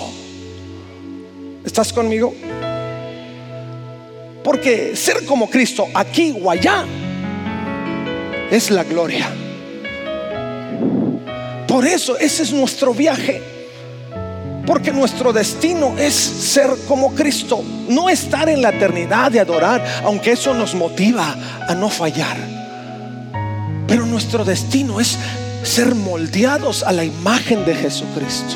¿Estás 1.65 1.91
conmigo? 1.91 2.33
Porque 4.43 4.95
ser 4.95 5.25
como 5.25 5.49
Cristo 5.49 5.87
aquí 5.93 6.35
o 6.39 6.51
allá 6.51 6.85
es 8.51 8.69
la 8.69 8.83
gloria. 8.83 9.29
Por 11.67 11.87
eso 11.87 12.17
ese 12.17 12.43
es 12.43 12.51
nuestro 12.51 12.93
viaje. 12.93 13.41
Porque 14.65 14.91
nuestro 14.91 15.33
destino 15.33 15.95
es 15.97 16.13
ser 16.13 16.69
como 16.87 17.13
Cristo, 17.13 17.61
no 17.89 18.09
estar 18.09 18.47
en 18.47 18.61
la 18.61 18.69
eternidad 18.69 19.29
de 19.29 19.41
adorar, 19.41 19.83
aunque 20.05 20.31
eso 20.31 20.53
nos 20.53 20.73
motiva 20.73 21.35
a 21.67 21.75
no 21.75 21.89
fallar. 21.89 22.37
Pero 23.87 24.05
nuestro 24.05 24.45
destino 24.45 25.01
es 25.01 25.17
ser 25.63 25.95
moldeados 25.95 26.83
a 26.83 26.91
la 26.91 27.03
imagen 27.03 27.65
de 27.65 27.75
Jesucristo. 27.75 28.55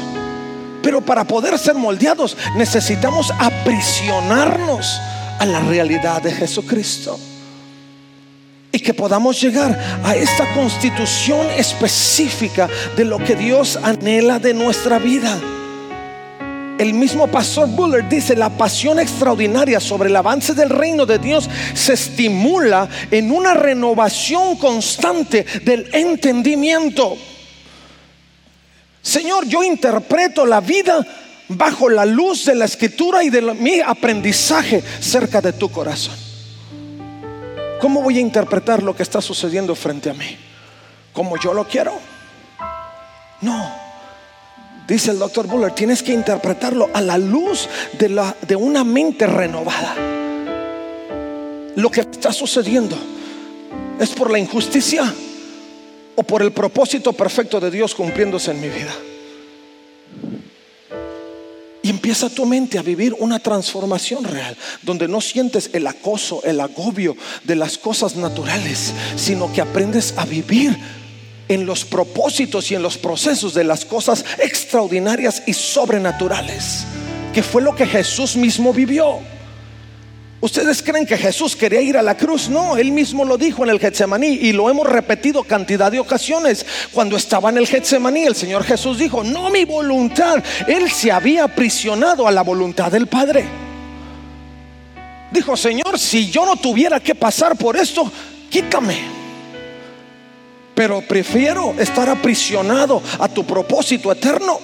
Pero 0.81 1.01
para 1.01 1.25
poder 1.25 1.57
ser 1.57 1.75
moldeados 1.75 2.37
necesitamos 2.55 3.33
aprisionarnos 3.37 5.01
a 5.39 5.45
la 5.45 5.59
realidad 5.61 6.21
de 6.21 6.31
Jesucristo. 6.31 7.19
Y 8.71 8.79
que 8.79 8.93
podamos 8.93 9.39
llegar 9.41 9.77
a 10.03 10.15
esta 10.15 10.53
constitución 10.53 11.47
específica 11.57 12.69
de 12.95 13.05
lo 13.05 13.17
que 13.17 13.35
Dios 13.35 13.77
anhela 13.81 14.39
de 14.39 14.53
nuestra 14.53 14.99
vida. 14.99 15.39
El 16.77 16.93
mismo 16.93 17.27
pastor 17.27 17.67
Buller 17.69 18.07
dice, 18.07 18.35
la 18.35 18.49
pasión 18.49 18.99
extraordinaria 18.99 19.79
sobre 19.79 20.09
el 20.09 20.15
avance 20.15 20.53
del 20.53 20.69
reino 20.69 21.07
de 21.07 21.17
Dios 21.17 21.49
se 21.73 21.93
estimula 21.93 22.87
en 23.09 23.31
una 23.31 23.55
renovación 23.55 24.57
constante 24.57 25.43
del 25.63 25.89
entendimiento. 25.91 27.17
Señor, 29.01 29.47
yo 29.47 29.63
interpreto 29.63 30.45
la 30.45 30.59
vida 30.61 31.05
bajo 31.49 31.89
la 31.89 32.05
luz 32.05 32.45
de 32.45 32.55
la 32.55 32.65
escritura 32.65 33.23
y 33.23 33.29
de 33.29 33.41
mi 33.41 33.79
aprendizaje 33.79 34.83
cerca 34.99 35.41
de 35.41 35.53
tu 35.53 35.69
corazón. 35.69 36.15
¿Cómo 37.79 38.01
voy 38.01 38.17
a 38.17 38.21
interpretar 38.21 38.81
lo 38.81 38.95
que 38.95 39.03
está 39.03 39.21
sucediendo 39.21 39.75
frente 39.75 40.09
a 40.09 40.13
mí? 40.13 40.37
¿Como 41.13 41.37
yo 41.37 41.53
lo 41.53 41.67
quiero? 41.67 41.93
No. 43.41 43.71
Dice 44.87 45.11
el 45.11 45.19
doctor 45.19 45.47
Buller, 45.47 45.71
tienes 45.71 46.01
que 46.01 46.13
interpretarlo 46.13 46.89
a 46.93 47.01
la 47.01 47.17
luz 47.17 47.67
de, 47.99 48.09
la, 48.09 48.35
de 48.47 48.55
una 48.55 48.83
mente 48.83 49.27
renovada. 49.27 49.95
Lo 51.75 51.91
que 51.91 52.01
está 52.01 52.31
sucediendo 52.31 52.97
es 53.99 54.09
por 54.09 54.31
la 54.31 54.39
injusticia 54.39 55.13
o 56.15 56.23
por 56.23 56.41
el 56.41 56.51
propósito 56.51 57.13
perfecto 57.13 57.59
de 57.59 57.69
Dios 57.69 57.93
cumpliéndose 57.93 58.51
en 58.51 58.61
mi 58.61 58.69
vida. 58.69 58.93
Y 61.87 61.89
empieza 61.89 62.29
tu 62.29 62.45
mente 62.45 62.77
a 62.77 62.81
vivir 62.81 63.15
una 63.17 63.39
transformación 63.39 64.25
real, 64.25 64.57
donde 64.81 65.07
no 65.07 65.21
sientes 65.21 65.69
el 65.71 65.87
acoso, 65.87 66.43
el 66.43 66.59
agobio 66.59 67.15
de 67.45 67.55
las 67.55 67.77
cosas 67.77 68.17
naturales, 68.17 68.93
sino 69.15 69.53
que 69.53 69.61
aprendes 69.61 70.13
a 70.17 70.25
vivir 70.25 70.77
en 71.47 71.65
los 71.65 71.85
propósitos 71.85 72.69
y 72.71 72.75
en 72.75 72.81
los 72.81 72.97
procesos 72.97 73.53
de 73.53 73.63
las 73.63 73.85
cosas 73.85 74.25
extraordinarias 74.39 75.43
y 75.47 75.53
sobrenaturales, 75.53 76.83
que 77.33 77.41
fue 77.41 77.61
lo 77.61 77.73
que 77.73 77.87
Jesús 77.87 78.35
mismo 78.35 78.73
vivió. 78.73 79.21
¿Ustedes 80.39 80.83
creen 80.83 81.07
que 81.07 81.17
Jesús 81.17 81.55
quería 81.55 81.81
ir 81.81 81.97
a 81.97 82.03
la 82.03 82.15
cruz? 82.15 82.47
No, 82.47 82.77
él 82.77 82.91
mismo 82.91 83.25
lo 83.25 83.39
dijo 83.39 83.63
en 83.63 83.71
el 83.71 83.79
Getsemaní 83.79 84.27
y 84.27 84.51
lo 84.51 84.69
hemos 84.69 84.87
repetido 84.87 85.43
cantidad 85.43 85.91
de 85.91 85.99
ocasiones. 85.99 86.63
Cuando 86.91 87.17
estaba 87.17 87.49
en 87.49 87.57
el 87.57 87.65
Getsemaní, 87.65 88.23
el 88.23 88.35
Señor 88.35 88.63
Jesús 88.63 88.99
dijo, 88.99 89.23
no 89.23 89.49
mi 89.49 89.65
voluntad. 89.65 90.43
Él 90.67 90.91
se 90.91 91.11
había 91.11 91.45
aprisionado 91.45 92.27
a 92.27 92.31
la 92.31 92.43
voluntad 92.43 92.91
del 92.91 93.07
Padre. 93.07 93.45
Dijo, 95.31 95.57
Señor, 95.57 95.97
si 95.97 96.29
yo 96.29 96.45
no 96.45 96.55
tuviera 96.55 96.99
que 96.99 97.15
pasar 97.15 97.57
por 97.57 97.75
esto, 97.75 98.11
quítame. 98.49 98.95
Pero 100.75 101.01
prefiero 101.01 101.73
estar 101.79 102.07
aprisionado 102.09 103.01
a 103.19 103.27
tu 103.27 103.43
propósito 103.43 104.11
eterno 104.11 104.59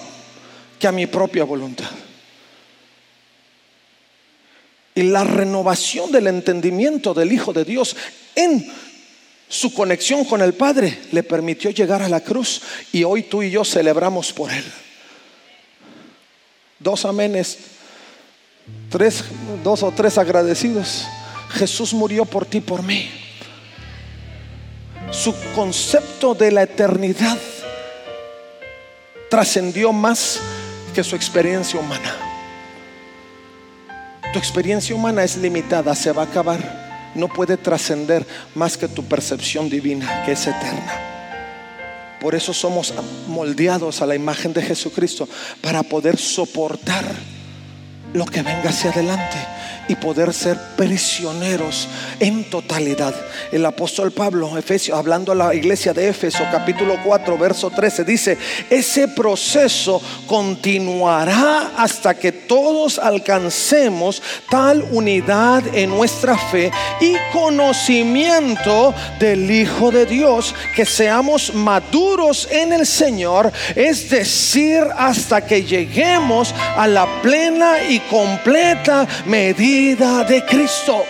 que 0.78 0.86
a 0.86 0.92
mi 0.92 1.08
propia 1.08 1.42
voluntad. 1.42 1.90
Y 4.94 5.02
la 5.02 5.24
renovación 5.24 6.12
del 6.12 6.28
entendimiento 6.28 7.14
del 7.14 7.32
Hijo 7.32 7.52
de 7.52 7.64
Dios 7.64 7.96
en 8.34 8.72
su 9.48 9.72
conexión 9.74 10.24
con 10.24 10.40
el 10.40 10.54
Padre 10.54 10.98
le 11.12 11.22
permitió 11.22 11.70
llegar 11.70 12.02
a 12.02 12.08
la 12.08 12.20
cruz 12.20 12.62
y 12.92 13.04
hoy 13.04 13.24
tú 13.24 13.42
y 13.42 13.50
yo 13.50 13.64
celebramos 13.64 14.32
por 14.32 14.50
Él. 14.52 14.64
Dos 16.78 17.04
amenes, 17.04 17.58
tres, 18.90 19.24
dos 19.62 19.82
o 19.82 19.92
tres 19.92 20.18
agradecidos. 20.18 21.06
Jesús 21.50 21.94
murió 21.94 22.24
por 22.24 22.46
ti, 22.46 22.60
por 22.60 22.82
mí. 22.82 23.10
Su 25.10 25.34
concepto 25.54 26.34
de 26.34 26.50
la 26.50 26.62
eternidad 26.64 27.38
trascendió 29.30 29.92
más 29.92 30.40
que 30.94 31.04
su 31.04 31.14
experiencia 31.14 31.78
humana. 31.78 32.33
Tu 34.34 34.40
experiencia 34.40 34.96
humana 34.96 35.22
es 35.22 35.36
limitada, 35.36 35.94
se 35.94 36.10
va 36.10 36.22
a 36.22 36.24
acabar. 36.24 37.12
No 37.14 37.28
puede 37.28 37.56
trascender 37.56 38.26
más 38.56 38.76
que 38.76 38.88
tu 38.88 39.04
percepción 39.04 39.70
divina, 39.70 40.24
que 40.26 40.32
es 40.32 40.44
eterna. 40.48 42.18
Por 42.20 42.34
eso 42.34 42.52
somos 42.52 42.92
moldeados 43.28 44.02
a 44.02 44.06
la 44.06 44.16
imagen 44.16 44.52
de 44.52 44.60
Jesucristo, 44.60 45.28
para 45.60 45.84
poder 45.84 46.18
soportar 46.18 47.04
lo 48.12 48.26
que 48.26 48.42
venga 48.42 48.70
hacia 48.70 48.90
adelante 48.90 49.36
y 49.88 49.96
poder 49.96 50.32
ser 50.32 50.58
prisioneros 50.76 51.88
en 52.20 52.44
totalidad. 52.44 53.14
El 53.52 53.66
apóstol 53.66 54.12
Pablo, 54.12 54.56
Efesio, 54.56 54.96
hablando 54.96 55.32
a 55.32 55.34
la 55.34 55.54
iglesia 55.54 55.92
de 55.92 56.08
Éfeso, 56.08 56.44
capítulo 56.50 56.98
4, 57.04 57.38
verso 57.38 57.70
13, 57.70 58.04
dice, 58.04 58.38
ese 58.70 59.08
proceso 59.08 60.00
continuará 60.26 61.72
hasta 61.76 62.14
que 62.14 62.32
todos 62.32 62.98
alcancemos 62.98 64.22
tal 64.50 64.84
unidad 64.90 65.62
en 65.74 65.90
nuestra 65.90 66.36
fe 66.36 66.70
y 67.00 67.14
conocimiento 67.32 68.94
del 69.18 69.50
Hijo 69.50 69.90
de 69.90 70.06
Dios, 70.06 70.54
que 70.74 70.84
seamos 70.84 71.54
maduros 71.54 72.48
en 72.50 72.72
el 72.72 72.86
Señor, 72.86 73.52
es 73.74 74.08
decir, 74.08 74.84
hasta 74.96 75.44
que 75.44 75.64
lleguemos 75.64 76.54
a 76.76 76.86
la 76.86 77.06
plena 77.22 77.82
y 77.88 78.00
completa 78.00 79.06
medida 79.26 79.73
de 79.74 80.40
Cristo. 80.46 81.04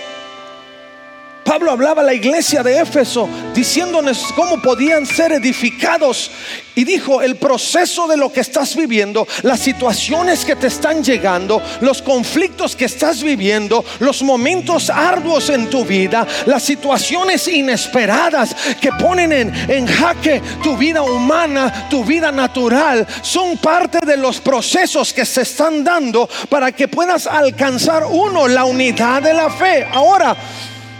Pablo 1.44 1.70
hablaba 1.70 2.00
a 2.02 2.04
la 2.04 2.14
iglesia 2.14 2.62
de 2.62 2.80
Éfeso 2.80 3.28
diciéndonos 3.54 4.32
cómo 4.34 4.60
podían 4.62 5.04
ser 5.06 5.32
edificados 5.32 6.30
y 6.74 6.84
dijo, 6.84 7.22
el 7.22 7.36
proceso 7.36 8.08
de 8.08 8.16
lo 8.16 8.32
que 8.32 8.40
estás 8.40 8.74
viviendo, 8.74 9.28
las 9.42 9.60
situaciones 9.60 10.44
que 10.44 10.56
te 10.56 10.66
están 10.66 11.04
llegando, 11.04 11.62
los 11.80 12.02
conflictos 12.02 12.74
que 12.74 12.86
estás 12.86 13.22
viviendo, 13.22 13.84
los 14.00 14.22
momentos 14.22 14.90
arduos 14.90 15.50
en 15.50 15.70
tu 15.70 15.84
vida, 15.84 16.26
las 16.46 16.64
situaciones 16.64 17.46
inesperadas 17.46 18.56
que 18.80 18.90
ponen 18.92 19.32
en, 19.32 19.70
en 19.70 19.86
jaque 19.86 20.42
tu 20.62 20.76
vida 20.76 21.02
humana, 21.02 21.88
tu 21.88 22.04
vida 22.04 22.32
natural, 22.32 23.06
son 23.22 23.56
parte 23.58 24.04
de 24.04 24.16
los 24.16 24.40
procesos 24.40 25.12
que 25.12 25.24
se 25.24 25.42
están 25.42 25.84
dando 25.84 26.28
para 26.48 26.72
que 26.72 26.88
puedas 26.88 27.26
alcanzar 27.26 28.04
uno, 28.10 28.48
la 28.48 28.64
unidad 28.64 29.22
de 29.22 29.34
la 29.34 29.50
fe. 29.50 29.86
Ahora, 29.92 30.36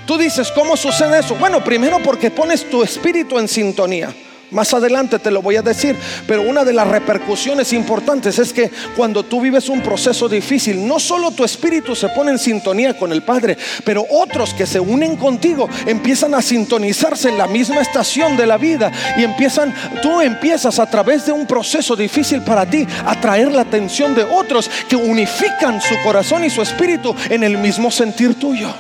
Tú 0.07 0.19
dices, 0.19 0.53
¿cómo 0.53 0.77
sucede 0.77 1.21
eso? 1.21 1.35
Bueno, 1.37 1.65
primero 1.65 1.99
porque 2.03 2.31
pones 2.31 2.69
tu 2.69 2.83
espíritu 2.83 3.39
en 3.39 3.49
sintonía. 3.49 4.15
Más 4.51 4.73
adelante 4.73 5.19
te 5.19 5.31
lo 5.31 5.43
voy 5.43 5.57
a 5.57 5.63
decir, 5.63 5.97
pero 6.29 6.43
una 6.43 6.63
de 6.63 6.73
las 6.73 6.87
repercusiones 6.87 7.73
importantes 7.73 8.39
es 8.39 8.53
que 8.53 8.71
cuando 8.97 9.25
tú 9.25 9.41
vives 9.41 9.69
un 9.69 9.81
proceso 9.81 10.29
difícil, 10.29 10.87
no 10.87 11.01
solo 11.01 11.31
tu 11.31 11.43
espíritu 11.43 11.97
se 11.97 12.11
pone 12.11 12.31
en 12.31 12.39
sintonía 12.39 12.97
con 12.97 13.11
el 13.13 13.23
Padre, 13.23 13.57
pero 13.85 14.07
otros 14.11 14.55
que 14.55 14.67
se 14.67 14.79
unen 14.79 15.17
contigo 15.17 15.69
empiezan 15.87 16.35
a 16.35 16.43
sintonizarse 16.43 17.31
en 17.31 17.39
la 17.39 17.49
misma 17.49 17.81
estación 17.81 18.37
de 18.37 18.47
la 18.47 18.59
vida 18.59 18.93
y 19.17 19.25
empiezan, 19.25 19.75
tú 20.03 20.21
empiezas 20.21 20.79
a 20.79 20.89
través 20.89 21.27
de 21.27 21.33
un 21.33 21.47
proceso 21.47 21.97
difícil 21.97 22.43
para 22.43 22.65
ti 22.65 22.87
a 23.05 23.13
atraer 23.13 23.51
la 23.51 23.63
atención 23.63 24.15
de 24.15 24.23
otros 24.23 24.71
que 24.89 24.97
unifican 24.97 25.81
su 25.81 25.97
corazón 26.05 26.45
y 26.45 26.51
su 26.51 26.63
espíritu 26.63 27.17
en 27.31 27.43
el 27.43 27.59
mismo 27.59 27.91
sentir 27.91 28.39
tuyo 28.39 28.73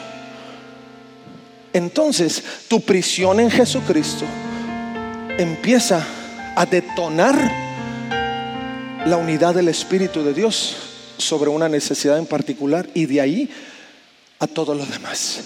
entonces 1.74 2.42
tu 2.68 2.80
prisión 2.80 3.40
en 3.40 3.50
Jesucristo 3.50 4.24
empieza 5.36 6.06
a 6.56 6.64
detonar 6.64 7.34
la 9.04 9.16
unidad 9.16 9.54
del 9.54 9.68
Espíritu 9.68 10.22
de 10.22 10.32
Dios 10.32 10.76
sobre 11.18 11.50
una 11.50 11.68
necesidad 11.68 12.16
en 12.16 12.26
particular 12.26 12.88
y 12.94 13.06
de 13.06 13.20
ahí 13.20 13.50
a 14.38 14.46
todo 14.46 14.74
lo 14.74 14.86
demás. 14.86 15.40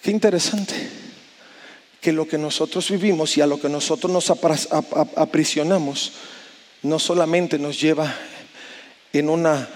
Qué 0.00 0.10
interesante 0.10 0.74
que 2.00 2.12
lo 2.12 2.26
que 2.26 2.38
nosotros 2.38 2.88
vivimos 2.90 3.36
y 3.36 3.42
a 3.42 3.46
lo 3.46 3.60
que 3.60 3.68
nosotros 3.68 4.10
nos 4.10 4.30
aprisionamos 5.16 6.12
no 6.82 6.98
solamente 6.98 7.58
nos 7.58 7.78
lleva 7.78 8.14
en 9.12 9.28
una 9.28 9.68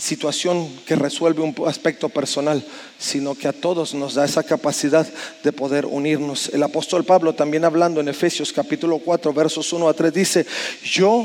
situación 0.00 0.68
que 0.86 0.96
resuelve 0.96 1.42
un 1.42 1.54
aspecto 1.66 2.08
personal, 2.08 2.64
sino 2.98 3.34
que 3.34 3.48
a 3.48 3.52
todos 3.52 3.94
nos 3.94 4.14
da 4.14 4.24
esa 4.24 4.42
capacidad 4.42 5.06
de 5.44 5.52
poder 5.52 5.86
unirnos. 5.86 6.50
El 6.52 6.62
apóstol 6.62 7.04
Pablo 7.04 7.34
también 7.34 7.64
hablando 7.64 8.00
en 8.00 8.08
Efesios 8.08 8.52
capítulo 8.52 8.98
4 8.98 9.32
versos 9.32 9.72
1 9.72 9.88
a 9.88 9.94
3 9.94 10.12
dice, 10.12 10.46
yo 10.82 11.24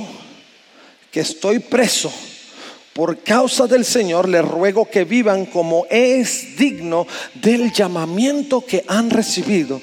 que 1.11 1.21
estoy 1.21 1.59
preso 1.59 2.11
por 2.93 3.23
causa 3.23 3.67
del 3.67 3.83
Señor, 3.83 4.29
les 4.29 4.43
ruego 4.43 4.89
que 4.89 5.03
vivan 5.03 5.45
como 5.45 5.85
es 5.89 6.57
digno 6.57 7.07
del 7.33 7.71
llamamiento 7.73 8.65
que 8.65 8.85
han 8.87 9.09
recibido 9.09 9.81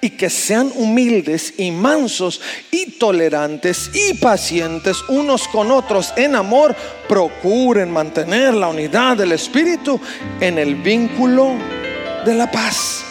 y 0.00 0.10
que 0.10 0.30
sean 0.30 0.72
humildes 0.74 1.54
y 1.58 1.70
mansos 1.70 2.40
y 2.70 2.92
tolerantes 2.92 3.90
y 3.94 4.14
pacientes 4.14 4.98
unos 5.08 5.46
con 5.48 5.70
otros 5.70 6.12
en 6.16 6.36
amor, 6.36 6.74
procuren 7.08 7.90
mantener 7.90 8.54
la 8.54 8.68
unidad 8.68 9.16
del 9.16 9.32
Espíritu 9.32 10.00
en 10.40 10.58
el 10.58 10.76
vínculo 10.76 11.52
de 12.24 12.34
la 12.34 12.50
paz. 12.50 13.04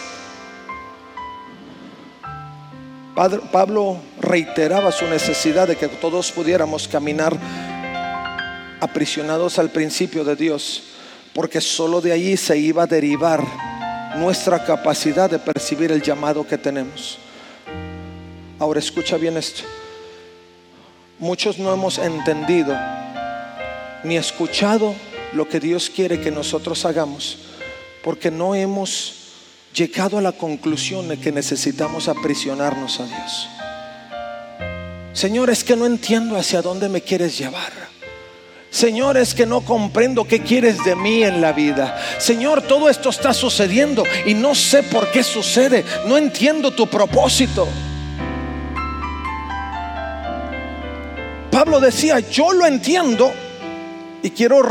Pablo 3.51 3.97
reiteraba 4.21 4.93
su 4.93 5.05
necesidad 5.05 5.67
de 5.67 5.75
que 5.75 5.89
todos 5.89 6.31
pudiéramos 6.31 6.87
caminar 6.87 7.37
aprisionados 8.79 9.59
al 9.59 9.69
principio 9.71 10.23
de 10.23 10.37
Dios, 10.37 10.83
porque 11.33 11.59
solo 11.59 11.99
de 11.99 12.13
allí 12.13 12.37
se 12.37 12.57
iba 12.57 12.83
a 12.83 12.87
derivar 12.87 13.68
nuestra 14.17 14.63
capacidad 14.63 15.29
de 15.29 15.39
percibir 15.39 15.91
el 15.91 16.01
llamado 16.01 16.45
que 16.45 16.57
tenemos. 16.57 17.17
Ahora 18.57 18.79
escucha 18.79 19.17
bien 19.17 19.37
esto. 19.37 19.63
Muchos 21.19 21.59
no 21.59 21.73
hemos 21.73 21.97
entendido 21.97 22.75
ni 24.03 24.17
escuchado 24.17 24.95
lo 25.33 25.47
que 25.47 25.59
Dios 25.59 25.89
quiere 25.89 26.21
que 26.21 26.31
nosotros 26.31 26.85
hagamos, 26.85 27.37
porque 28.03 28.31
no 28.31 28.55
hemos 28.55 29.15
llegado 29.73 30.17
a 30.17 30.21
la 30.21 30.31
conclusión 30.31 31.07
de 31.07 31.19
que 31.19 31.31
necesitamos 31.31 32.07
aprisionarnos 32.07 32.99
a 32.99 33.05
Dios. 33.05 33.49
Señor, 35.13 35.49
es 35.49 35.63
que 35.63 35.75
no 35.75 35.85
entiendo 35.85 36.37
hacia 36.37 36.61
dónde 36.61 36.87
me 36.87 37.01
quieres 37.01 37.37
llevar. 37.37 37.88
Señor, 38.71 39.17
es 39.17 39.33
que 39.33 39.45
no 39.45 39.61
comprendo 39.61 40.25
qué 40.25 40.41
quieres 40.41 40.83
de 40.83 40.95
mí 40.95 41.23
en 41.23 41.41
la 41.41 41.53
vida. 41.53 41.99
Señor, 42.19 42.61
todo 42.61 42.87
esto 42.89 43.09
está 43.09 43.33
sucediendo 43.33 44.03
y 44.25 44.35
no 44.35 44.53
sé 44.53 44.83
por 44.83 45.11
qué 45.11 45.23
sucede. 45.23 45.83
No 46.07 46.17
entiendo 46.17 46.71
tu 46.71 46.85
propósito. 46.87 47.67
Pablo 51.51 51.79
decía, 51.79 52.19
yo 52.19 52.53
lo 52.53 52.65
entiendo 52.67 53.31
y 54.21 54.29
quiero 54.29 54.61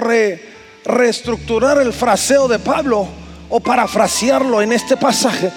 reestructurar 0.84 1.78
el 1.82 1.92
fraseo 1.92 2.46
de 2.46 2.60
Pablo 2.60 3.08
o 3.48 3.60
parafrasearlo 3.60 4.62
en 4.62 4.72
este 4.72 4.96
pasaje 4.96 5.50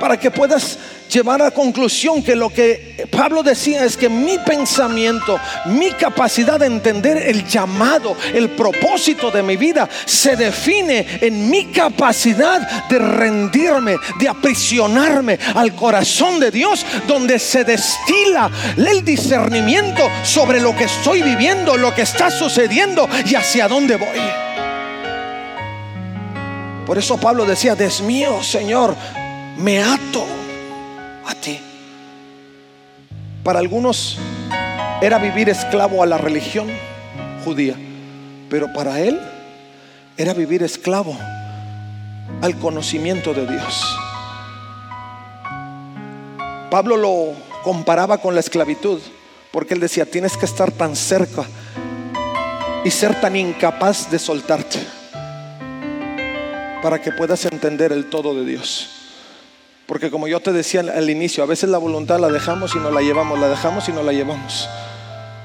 para 0.00 0.16
que 0.18 0.30
puedas 0.30 0.78
llevar 1.08 1.42
a 1.42 1.50
conclusión 1.50 2.22
que 2.22 2.36
lo 2.36 2.50
que 2.50 3.06
Pablo 3.10 3.42
decía 3.42 3.84
es 3.84 3.96
que 3.96 4.08
mi 4.08 4.38
pensamiento, 4.38 5.38
mi 5.66 5.90
capacidad 5.92 6.60
de 6.60 6.66
entender 6.66 7.16
el 7.16 7.46
llamado, 7.46 8.16
el 8.34 8.50
propósito 8.50 9.30
de 9.30 9.42
mi 9.42 9.56
vida, 9.56 9.88
se 10.04 10.36
define 10.36 11.06
en 11.20 11.50
mi 11.50 11.66
capacidad 11.66 12.88
de 12.88 12.98
rendirme, 12.98 13.96
de 14.18 14.28
aprisionarme 14.28 15.38
al 15.54 15.74
corazón 15.74 16.38
de 16.40 16.50
Dios, 16.50 16.84
donde 17.06 17.38
se 17.38 17.64
destila 17.64 18.50
el 18.76 19.04
discernimiento 19.04 20.02
sobre 20.24 20.60
lo 20.60 20.76
que 20.76 20.84
estoy 20.84 21.22
viviendo, 21.22 21.76
lo 21.76 21.94
que 21.94 22.02
está 22.02 22.30
sucediendo 22.30 23.08
y 23.24 23.34
hacia 23.34 23.68
dónde 23.68 23.96
voy. 23.96 24.18
Por 26.86 26.96
eso 26.96 27.18
Pablo 27.18 27.44
decía, 27.44 27.74
desmío, 27.74 28.42
Señor, 28.42 28.96
me 29.58 29.82
ato 29.82 30.26
a 31.28 31.34
ti. 31.34 31.60
Para 33.44 33.60
algunos 33.60 34.18
era 35.00 35.18
vivir 35.18 35.48
esclavo 35.48 36.02
a 36.02 36.06
la 36.06 36.18
religión 36.18 36.68
judía, 37.44 37.76
pero 38.50 38.72
para 38.72 39.00
él 39.00 39.20
era 40.16 40.34
vivir 40.34 40.62
esclavo 40.62 41.16
al 42.42 42.58
conocimiento 42.58 43.34
de 43.34 43.46
Dios. 43.46 43.98
Pablo 46.70 46.96
lo 46.96 47.34
comparaba 47.62 48.18
con 48.18 48.34
la 48.34 48.40
esclavitud, 48.40 49.00
porque 49.52 49.74
él 49.74 49.80
decía, 49.80 50.04
tienes 50.04 50.36
que 50.36 50.46
estar 50.46 50.72
tan 50.72 50.96
cerca 50.96 51.44
y 52.84 52.90
ser 52.90 53.20
tan 53.20 53.36
incapaz 53.36 54.10
de 54.10 54.18
soltarte 54.18 54.78
para 56.82 57.00
que 57.00 57.12
puedas 57.12 57.44
entender 57.44 57.92
el 57.92 58.08
todo 58.08 58.34
de 58.34 58.44
Dios. 58.44 58.97
Porque 59.88 60.10
como 60.10 60.28
yo 60.28 60.38
te 60.40 60.52
decía 60.52 60.80
al 60.80 61.08
inicio, 61.08 61.42
a 61.42 61.46
veces 61.46 61.70
la 61.70 61.78
voluntad 61.78 62.20
la 62.20 62.28
dejamos 62.28 62.76
y 62.76 62.78
no 62.78 62.90
la 62.90 63.00
llevamos, 63.00 63.38
la 63.38 63.48
dejamos 63.48 63.88
y 63.88 63.92
no 63.92 64.02
la 64.02 64.12
llevamos. 64.12 64.68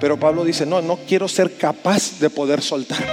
Pero 0.01 0.19
Pablo 0.19 0.43
dice, 0.43 0.65
no, 0.65 0.81
no 0.81 0.99
quiero 1.07 1.29
ser 1.29 1.55
capaz 1.55 2.19
de 2.19 2.29
poder 2.29 2.61
soltarme. 2.61 3.07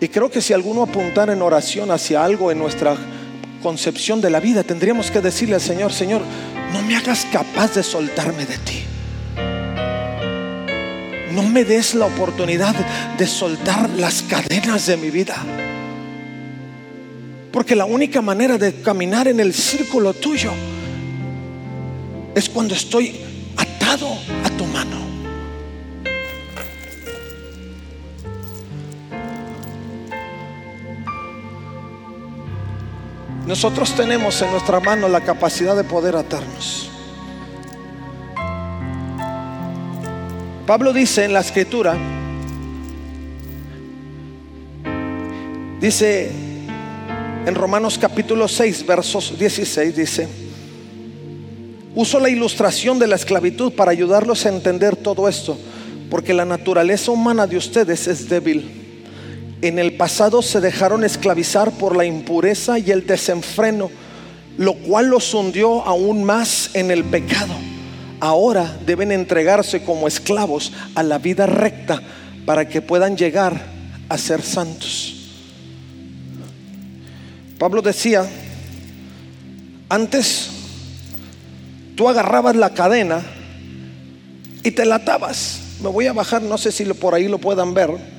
Y 0.00 0.08
creo 0.08 0.28
que 0.28 0.40
si 0.40 0.54
alguno 0.54 0.82
apuntara 0.82 1.34
en 1.34 1.40
oración 1.40 1.92
hacia 1.92 2.24
algo 2.24 2.50
en 2.50 2.58
nuestra 2.58 2.96
concepción 3.62 4.20
de 4.20 4.30
la 4.30 4.40
vida, 4.40 4.64
tendríamos 4.64 5.12
que 5.12 5.20
decirle 5.20 5.54
al 5.54 5.60
Señor, 5.60 5.92
Señor, 5.92 6.22
no 6.72 6.82
me 6.82 6.96
hagas 6.96 7.28
capaz 7.32 7.76
de 7.76 7.84
soltarme 7.84 8.44
de 8.44 8.58
ti. 8.58 8.82
No 11.30 11.44
me 11.44 11.62
des 11.62 11.94
la 11.94 12.06
oportunidad 12.06 12.74
de 13.16 13.26
soltar 13.28 13.88
las 13.90 14.22
cadenas 14.22 14.88
de 14.88 14.96
mi 14.96 15.10
vida. 15.10 15.36
Porque 17.56 17.74
la 17.74 17.86
única 17.86 18.20
manera 18.20 18.58
de 18.58 18.82
caminar 18.82 19.28
en 19.28 19.40
el 19.40 19.54
círculo 19.54 20.12
tuyo 20.12 20.50
es 22.34 22.50
cuando 22.50 22.74
estoy 22.74 23.18
atado 23.56 24.08
a 24.44 24.50
tu 24.50 24.66
mano. 24.66 24.98
Nosotros 33.46 33.96
tenemos 33.96 34.42
en 34.42 34.50
nuestra 34.50 34.78
mano 34.80 35.08
la 35.08 35.22
capacidad 35.22 35.74
de 35.74 35.84
poder 35.84 36.14
atarnos. 36.14 36.90
Pablo 40.66 40.92
dice 40.92 41.24
en 41.24 41.32
la 41.32 41.40
escritura, 41.40 41.96
dice 45.80 46.44
en 47.46 47.54
Romanos 47.54 47.96
capítulo 47.98 48.46
6, 48.46 48.84
versos 48.84 49.38
16, 49.38 49.96
dice, 49.96 50.28
uso 51.94 52.20
la 52.20 52.28
ilustración 52.28 52.98
de 52.98 53.06
la 53.06 53.16
esclavitud 53.16 53.72
para 53.72 53.92
ayudarlos 53.92 54.44
a 54.44 54.50
entender 54.50 54.96
todo 54.96 55.28
esto, 55.28 55.56
porque 56.10 56.34
la 56.34 56.44
naturaleza 56.44 57.10
humana 57.10 57.46
de 57.46 57.56
ustedes 57.56 58.06
es 58.06 58.28
débil 58.28 58.82
en 59.62 59.78
el 59.78 59.96
pasado 59.96 60.42
se 60.42 60.60
dejaron 60.60 61.02
esclavizar 61.02 61.72
por 61.72 61.96
la 61.96 62.04
impureza 62.04 62.78
y 62.78 62.90
el 62.90 63.06
desenfreno, 63.06 63.90
lo 64.58 64.74
cual 64.74 65.06
los 65.06 65.32
hundió 65.32 65.82
aún 65.86 66.24
más 66.24 66.70
en 66.74 66.90
el 66.90 67.04
pecado. 67.04 67.54
Ahora 68.20 68.76
deben 68.84 69.12
entregarse 69.12 69.82
como 69.82 70.08
esclavos 70.08 70.72
a 70.94 71.02
la 71.02 71.18
vida 71.18 71.46
recta 71.46 72.02
para 72.44 72.68
que 72.68 72.82
puedan 72.82 73.16
llegar 73.16 73.66
a 74.08 74.18
ser 74.18 74.42
santos. 74.42 75.15
Pablo 77.58 77.82
decía, 77.82 78.26
antes 79.88 80.50
tú 81.94 82.08
agarrabas 82.08 82.56
la 82.56 82.70
cadena 82.70 83.22
y 84.62 84.70
te 84.70 84.84
la 84.84 84.96
atabas. 84.96 85.60
Me 85.82 85.88
voy 85.88 86.06
a 86.06 86.12
bajar, 86.12 86.42
no 86.42 86.58
sé 86.58 86.72
si 86.72 86.84
por 86.84 87.14
ahí 87.14 87.28
lo 87.28 87.38
puedan 87.38 87.74
ver 87.74 88.16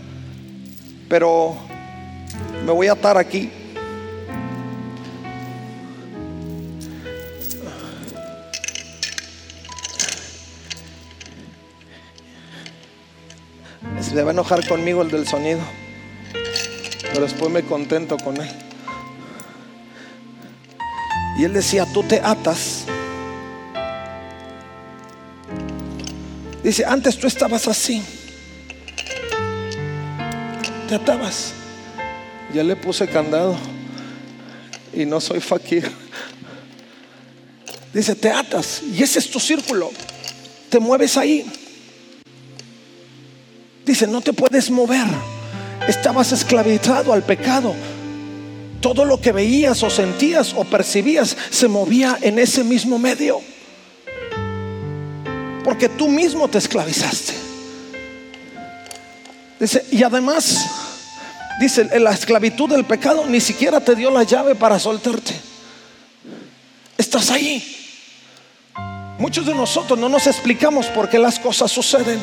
pero 1.08 1.56
me 2.66 2.72
voy 2.72 2.88
a 2.88 2.94
atar 2.94 3.18
aquí. 3.18 3.50
Se 14.02 14.24
va 14.24 14.32
a 14.32 14.34
enojar 14.34 14.68
conmigo 14.68 15.02
el 15.04 15.12
del 15.12 15.28
sonido, 15.28 15.60
pero 17.14 17.22
después 17.22 17.52
me 17.52 17.62
contento 17.64 18.18
con 18.18 18.38
él. 18.38 18.67
Y 21.38 21.44
él 21.44 21.54
decía, 21.54 21.86
tú 21.94 22.04
te 22.04 22.20
atas. 22.20 22.86
Dice, 26.64 26.86
antes 26.86 27.18
tú 27.18 27.28
estabas 27.28 27.68
así 27.68 28.04
te 30.88 30.96
atabas. 30.96 31.52
Ya 32.54 32.64
le 32.64 32.76
puse 32.76 33.08
candado 33.08 33.56
y 34.94 35.06
no 35.06 35.20
soy 35.20 35.42
fakir. 35.42 35.92
Dice, 37.94 38.16
te 38.16 38.32
atas 38.32 38.82
y 38.82 39.04
ese 39.04 39.20
es 39.20 39.30
tu 39.30 39.40
círculo. 39.40 39.92
Te 40.70 40.80
mueves 40.80 41.18
ahí. 41.18 41.46
Dice, 43.86 44.08
no 44.08 44.22
te 44.22 44.34
puedes 44.34 44.72
mover. 44.72 45.06
Estabas 45.88 46.32
esclavizado 46.32 47.14
al 47.14 47.24
pecado. 47.24 47.76
Todo 48.82 49.06
lo 49.06 49.20
que 49.20 49.32
veías 49.32 49.82
o 49.84 49.90
sentías 49.90 50.54
o 50.54 50.64
percibías 50.64 51.36
se 51.50 51.68
movía 51.68 52.18
en 52.22 52.40
ese 52.40 52.64
mismo 52.64 53.00
medio. 53.00 53.42
Porque 55.64 55.90
tú 55.90 56.08
mismo 56.08 56.48
te 56.48 56.58
esclavizaste. 56.58 57.34
Dice, 59.60 59.86
y 59.92 60.04
además, 60.04 60.66
dice, 61.60 62.00
la 62.00 62.12
esclavitud 62.12 62.70
del 62.70 62.86
pecado 62.86 63.26
ni 63.26 63.42
siquiera 63.42 63.80
te 63.80 63.96
dio 63.96 64.12
la 64.12 64.24
llave 64.24 64.56
para 64.56 64.80
soltarte. 64.80 65.34
Estás 66.98 67.32
ahí. 67.32 67.76
Muchos 69.18 69.46
de 69.48 69.56
nosotros 69.56 69.98
no 69.98 70.10
nos 70.10 70.28
explicamos 70.28 70.86
por 70.88 71.10
qué 71.10 71.18
las 71.18 71.40
cosas 71.40 71.72
suceden. 71.72 72.20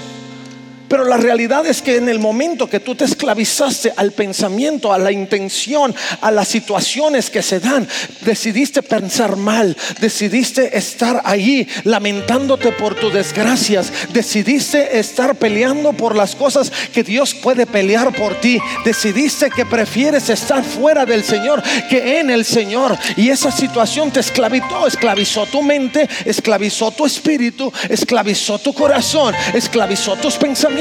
Pero 0.89 1.05
la 1.05 1.17
realidad 1.17 1.65
es 1.67 1.81
que 1.81 1.97
en 1.97 2.09
el 2.09 2.19
momento 2.19 2.69
que 2.69 2.81
tú 2.81 2.95
te 2.95 3.05
esclavizaste 3.05 3.93
al 3.97 4.13
pensamiento, 4.13 4.93
a 4.93 4.99
la 4.99 5.13
intención, 5.13 5.95
a 6.21 6.31
las 6.31 6.49
situaciones 6.49 7.31
que 7.31 7.43
se 7.43 7.59
dan, 7.59 7.89
decidiste 8.21 8.83
pensar 8.83 9.37
mal, 9.37 9.77
decidiste 10.01 10.77
estar 10.77 11.23
ahí 11.25 11.67
lamentándote 11.85 12.73
por 12.73 12.95
tus 12.95 13.15
desgracias, 13.15 13.93
decidiste 14.13 14.99
estar 14.99 15.37
peleando 15.37 15.95
por 15.95 16.15
las 16.15 16.37
cosas 16.37 16.71
que 16.93 17.03
Dios 17.03 17.35
puede 17.35 17.67
pelear 17.67 18.15
por 18.15 18.41
ti, 18.41 18.59
decidiste 18.85 19.51
que 19.51 19.65
prefieres 19.65 20.29
estar 20.29 20.63
fuera 20.63 21.07
del 21.07 21.25
Señor 21.25 21.63
que 21.89 22.21
en 22.21 22.31
el 22.31 22.45
Señor. 22.45 22.97
Y 23.17 23.31
esa 23.31 23.51
situación 23.51 24.11
te 24.11 24.21
esclavizó, 24.21 24.87
esclavizó 24.87 25.47
tu 25.47 25.63
mente, 25.63 26.09
esclavizó 26.27 26.91
tu 26.91 27.07
espíritu, 27.07 27.73
esclavizó 27.89 28.59
tu 28.59 28.75
corazón, 28.75 29.35
esclavizó 29.55 30.17
tus 30.17 30.35
pensamientos 30.35 30.74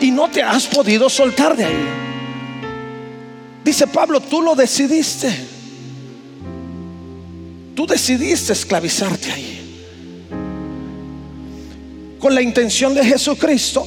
y 0.00 0.10
no 0.10 0.28
te 0.28 0.42
has 0.42 0.66
podido 0.66 1.08
soltar 1.08 1.56
de 1.56 1.64
ahí. 1.64 1.86
Dice 3.64 3.86
Pablo, 3.86 4.20
tú 4.20 4.40
lo 4.40 4.54
decidiste. 4.54 5.30
Tú 7.74 7.86
decidiste 7.86 8.52
esclavizarte 8.52 9.30
ahí. 9.30 9.54
Con 12.18 12.34
la 12.34 12.42
intención 12.42 12.94
de 12.94 13.04
Jesucristo. 13.04 13.86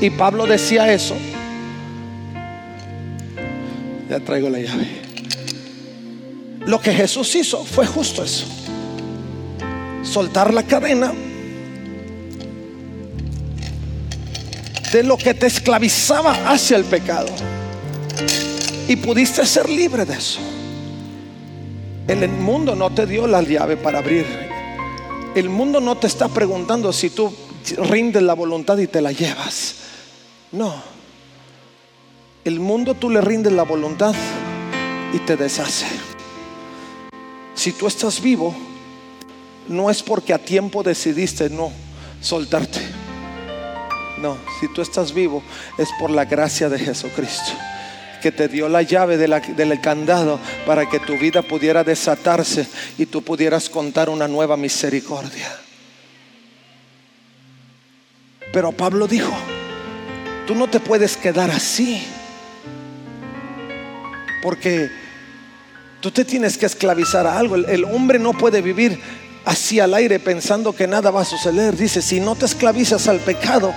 Y 0.00 0.10
Pablo 0.10 0.46
decía 0.46 0.92
eso. 0.92 1.16
Ya 4.08 4.20
traigo 4.20 4.48
la 4.48 4.60
llave. 4.60 4.86
Lo 6.66 6.80
que 6.80 6.92
Jesús 6.92 7.34
hizo 7.34 7.64
fue 7.64 7.86
justo 7.86 8.24
eso. 8.24 8.46
Soltar 10.02 10.54
la 10.54 10.62
cadena 10.62 11.12
de 14.92 15.02
lo 15.02 15.16
que 15.16 15.34
te 15.34 15.46
esclavizaba 15.46 16.32
hacia 16.50 16.76
el 16.76 16.84
pecado. 16.84 17.28
Y 18.88 18.96
pudiste 18.96 19.44
ser 19.44 19.68
libre 19.68 20.04
de 20.04 20.14
eso. 20.14 20.40
El 22.06 22.26
mundo 22.28 22.74
no 22.74 22.90
te 22.90 23.06
dio 23.06 23.26
la 23.26 23.42
llave 23.42 23.76
para 23.76 23.98
abrir. 23.98 24.24
El 25.34 25.50
mundo 25.50 25.80
no 25.80 25.96
te 25.98 26.06
está 26.06 26.28
preguntando 26.28 26.92
si 26.92 27.10
tú 27.10 27.32
rindes 27.76 28.22
la 28.22 28.32
voluntad 28.32 28.78
y 28.78 28.86
te 28.86 29.02
la 29.02 29.12
llevas. 29.12 29.74
No. 30.52 30.74
El 32.44 32.60
mundo 32.60 32.94
tú 32.94 33.10
le 33.10 33.20
rindes 33.20 33.52
la 33.52 33.64
voluntad 33.64 34.14
y 35.12 35.18
te 35.18 35.36
deshace. 35.36 35.86
Si 37.54 37.72
tú 37.72 37.86
estás 37.86 38.22
vivo, 38.22 38.54
no 39.68 39.90
es 39.90 40.02
porque 40.02 40.32
a 40.32 40.38
tiempo 40.38 40.82
decidiste 40.82 41.50
no 41.50 41.70
soltarte. 42.22 43.07
No, 44.18 44.36
si 44.60 44.68
tú 44.68 44.82
estás 44.82 45.12
vivo 45.12 45.42
es 45.78 45.88
por 45.98 46.10
la 46.10 46.24
gracia 46.24 46.68
de 46.68 46.78
Jesucristo 46.78 47.52
que 48.20 48.32
te 48.32 48.48
dio 48.48 48.68
la 48.68 48.82
llave 48.82 49.16
del 49.16 49.80
candado 49.80 50.40
para 50.66 50.88
que 50.88 50.98
tu 50.98 51.16
vida 51.16 51.42
pudiera 51.42 51.84
desatarse 51.84 52.66
y 52.98 53.06
tú 53.06 53.22
pudieras 53.22 53.68
contar 53.68 54.10
una 54.10 54.26
nueva 54.26 54.56
misericordia. 54.56 55.48
Pero 58.52 58.72
Pablo 58.72 59.06
dijo, 59.06 59.32
tú 60.46 60.54
no 60.54 60.68
te 60.68 60.80
puedes 60.80 61.16
quedar 61.16 61.50
así. 61.50 62.02
Porque 64.42 64.88
tú 66.00 66.10
te 66.10 66.24
tienes 66.24 66.56
que 66.56 66.66
esclavizar 66.66 67.26
a 67.26 67.38
algo. 67.38 67.56
El, 67.56 67.84
hombre 67.84 68.18
no 68.18 68.32
puede 68.32 68.62
vivir 68.62 68.98
así 69.44 69.80
al 69.80 69.94
aire 69.94 70.18
pensando 70.18 70.74
que 70.74 70.86
nada 70.86 71.10
va 71.10 71.22
a 71.22 71.26
suceder. 71.26 71.76
Dice, 71.76 72.00
si 72.00 72.20
no 72.20 72.34
te 72.34 72.46
esclavizas 72.46 73.08
al 73.08 73.20
pecado, 73.20 73.74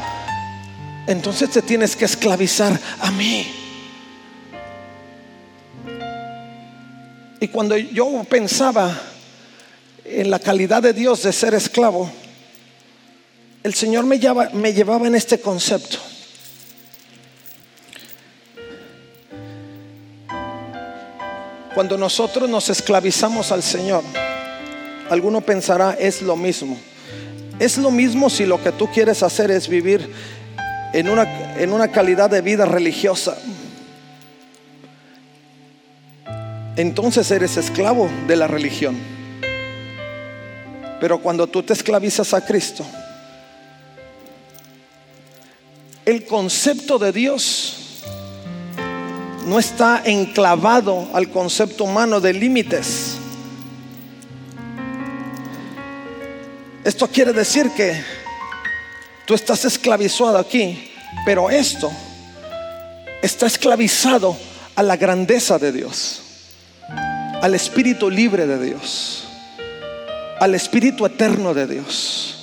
entonces 1.08 1.50
te 1.50 1.62
tienes 1.62 1.96
que 1.96 2.06
esclavizar 2.06 2.80
a 3.00 3.12
mí. 3.12 3.48
Y 7.40 7.48
cuando 7.48 7.76
yo 7.76 8.24
pensaba 8.30 8.96
en 10.06 10.30
la 10.30 10.40
calidad 10.40 10.84
de 10.84 10.94
Dios 10.94 11.24
de 11.24 11.34
ser 11.34 11.54
esclavo, 11.54 12.12
el 13.64 13.74
Señor 13.74 14.06
me 14.06 14.20
me 14.54 14.74
llevaba 14.74 15.08
en 15.08 15.16
este 15.16 15.40
concepto. 15.40 15.98
Cuando 21.74 21.98
nosotros 21.98 22.50
nos 22.50 22.70
esclavizamos 22.70 23.52
al 23.52 23.64
Señor, 23.64 24.04
alguno 25.10 25.42
pensará, 25.42 25.96
es 26.00 26.22
lo 26.22 26.36
mismo. 26.36 26.78
Es 27.60 27.78
lo 27.78 27.92
mismo 27.92 28.30
si 28.30 28.46
lo 28.46 28.62
que 28.62 28.72
tú 28.72 28.88
quieres 28.88 29.24
hacer 29.24 29.52
es 29.52 29.68
vivir 29.68 30.12
en 30.94 31.10
una, 31.10 31.56
en 31.58 31.72
una 31.72 31.90
calidad 31.90 32.30
de 32.30 32.42
vida 32.42 32.66
religiosa. 32.66 33.38
Entonces 36.76 37.30
eres 37.32 37.58
esclavo 37.58 38.10
de 38.28 38.36
la 38.36 38.48
religión. 38.48 38.98
Pero 41.00 41.22
cuando 41.22 41.48
tú 41.48 41.64
te 41.64 41.74
esclavizas 41.74 42.34
a 42.34 42.46
Cristo, 42.46 42.86
el 46.06 46.26
concepto 46.26 46.98
de 47.00 47.12
Dios 47.12 47.78
no 49.46 49.60
está 49.60 50.04
enclavado 50.06 51.10
al 51.14 51.30
concepto 51.30 51.86
humano 51.86 52.20
de 52.20 52.34
límites. 52.34 53.18
Esto 56.84 57.08
quiere 57.08 57.34
decir 57.34 57.70
que 57.72 58.21
tú 59.32 59.36
estás 59.36 59.64
esclavizado 59.64 60.38
aquí, 60.38 60.92
pero 61.24 61.50
esto 61.50 61.90
está 63.22 63.46
esclavizado 63.46 64.36
a 64.76 64.84
la 64.84 64.98
grandeza 64.98 65.58
de 65.58 65.72
Dios, 65.72 66.22
al 67.42 67.56
espíritu 67.56 68.10
libre 68.10 68.46
de 68.46 68.62
Dios, 68.62 69.24
al 70.38 70.54
espíritu 70.54 71.06
eterno 71.06 71.54
de 71.54 71.66
Dios, 71.66 72.41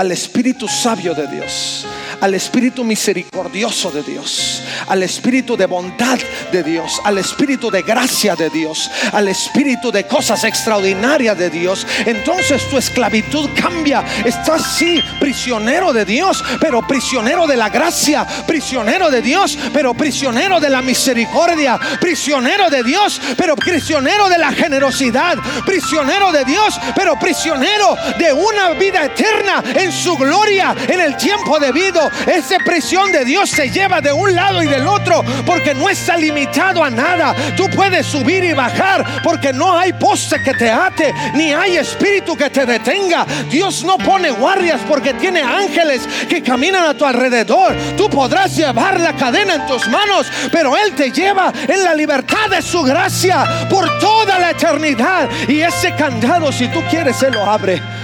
al 0.00 0.12
espíritu 0.12 0.66
sabio 0.66 1.14
de 1.14 1.26
Dios, 1.26 1.84
al 2.22 2.32
espíritu 2.32 2.82
misericordioso 2.84 3.90
de 3.90 4.02
Dios, 4.02 4.62
al 4.88 5.02
espíritu 5.02 5.58
de 5.58 5.66
bondad 5.66 6.18
de 6.50 6.62
Dios, 6.62 7.02
al 7.04 7.18
espíritu 7.18 7.70
de 7.70 7.82
gracia 7.82 8.34
de 8.34 8.48
Dios, 8.48 8.90
al 9.12 9.28
espíritu 9.28 9.92
de 9.92 10.06
cosas 10.06 10.42
extraordinarias 10.44 11.36
de 11.36 11.50
Dios, 11.50 11.86
entonces 12.06 12.66
tu 12.70 12.78
esclavitud 12.78 13.50
cambia. 13.54 14.02
Estás 14.24 14.78
sí 14.78 15.02
prisionero 15.20 15.92
de 15.92 16.06
Dios, 16.06 16.42
pero 16.62 16.80
prisionero 16.80 17.46
de 17.46 17.58
la 17.58 17.68
gracia, 17.68 18.26
prisionero 18.46 19.10
de 19.10 19.20
Dios, 19.20 19.58
pero 19.74 19.92
prisionero 19.92 20.60
de 20.60 20.70
la 20.70 20.80
misericordia, 20.80 21.78
prisionero 22.00 22.70
de 22.70 22.82
Dios, 22.82 23.20
pero 23.36 23.54
prisionero 23.54 24.30
de 24.30 24.38
la 24.38 24.50
generosidad, 24.52 25.36
prisionero 25.66 26.32
de 26.32 26.46
Dios, 26.46 26.80
pero 26.94 27.18
prisionero 27.18 27.96
de 28.18 28.32
una 28.32 28.70
vida 28.70 29.04
eterna 29.04 29.62
su 29.92 30.16
gloria, 30.16 30.74
en 30.88 31.00
el 31.00 31.16
tiempo 31.16 31.58
debido, 31.58 32.10
esa 32.26 32.58
prisión 32.64 33.12
de 33.12 33.24
Dios 33.24 33.50
se 33.50 33.70
lleva 33.70 34.00
de 34.00 34.12
un 34.12 34.34
lado 34.34 34.62
y 34.62 34.66
del 34.66 34.86
otro 34.86 35.24
porque 35.46 35.74
no 35.74 35.88
está 35.88 36.16
limitado 36.16 36.82
a 36.82 36.90
nada. 36.90 37.34
Tú 37.56 37.68
puedes 37.74 38.06
subir 38.06 38.44
y 38.44 38.52
bajar 38.52 39.22
porque 39.22 39.52
no 39.52 39.78
hay 39.78 39.92
poste 39.92 40.42
que 40.42 40.54
te 40.54 40.70
ate, 40.70 41.12
ni 41.34 41.52
hay 41.52 41.76
espíritu 41.76 42.36
que 42.36 42.50
te 42.50 42.66
detenga. 42.66 43.26
Dios 43.50 43.84
no 43.84 43.98
pone 43.98 44.30
guardias 44.30 44.80
porque 44.88 45.14
tiene 45.14 45.42
ángeles 45.42 46.02
que 46.28 46.42
caminan 46.42 46.84
a 46.84 46.94
tu 46.94 47.04
alrededor. 47.04 47.74
Tú 47.96 48.08
podrás 48.08 48.56
llevar 48.56 49.00
la 49.00 49.14
cadena 49.14 49.54
en 49.54 49.66
tus 49.66 49.86
manos, 49.88 50.26
pero 50.52 50.76
Él 50.76 50.94
te 50.94 51.10
lleva 51.10 51.52
en 51.68 51.84
la 51.84 51.94
libertad 51.94 52.48
de 52.50 52.62
su 52.62 52.82
gracia 52.82 53.68
por 53.68 53.98
toda 53.98 54.38
la 54.38 54.50
eternidad. 54.50 55.28
Y 55.48 55.60
ese 55.60 55.94
candado, 55.94 56.52
si 56.52 56.68
tú 56.68 56.82
quieres, 56.90 57.16
se 57.16 57.30
lo 57.30 57.44
abre. 57.44 57.99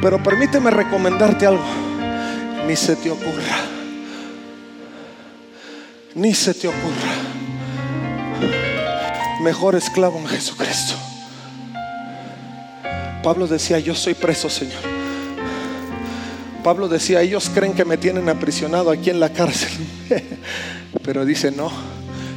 Pero 0.00 0.22
permíteme 0.22 0.70
recomendarte 0.70 1.46
algo 1.46 1.88
ni 2.68 2.76
se 2.76 2.96
te 2.96 3.10
ocurra. 3.10 3.64
Ni 6.14 6.34
se 6.34 6.52
te 6.52 6.68
ocurra. 6.68 7.14
Mejor 9.40 9.74
esclavo 9.74 10.18
en 10.18 10.26
Jesucristo. 10.26 10.94
Pablo 13.22 13.46
decía, 13.46 13.78
yo 13.78 13.94
soy 13.94 14.12
preso, 14.12 14.50
Señor. 14.50 14.82
Pablo 16.62 16.88
decía, 16.88 17.22
ellos 17.22 17.50
creen 17.54 17.72
que 17.72 17.86
me 17.86 17.96
tienen 17.96 18.28
aprisionado 18.28 18.90
aquí 18.90 19.08
en 19.08 19.18
la 19.18 19.32
cárcel. 19.32 19.70
Pero 21.02 21.24
dice, 21.24 21.50
no, 21.50 21.72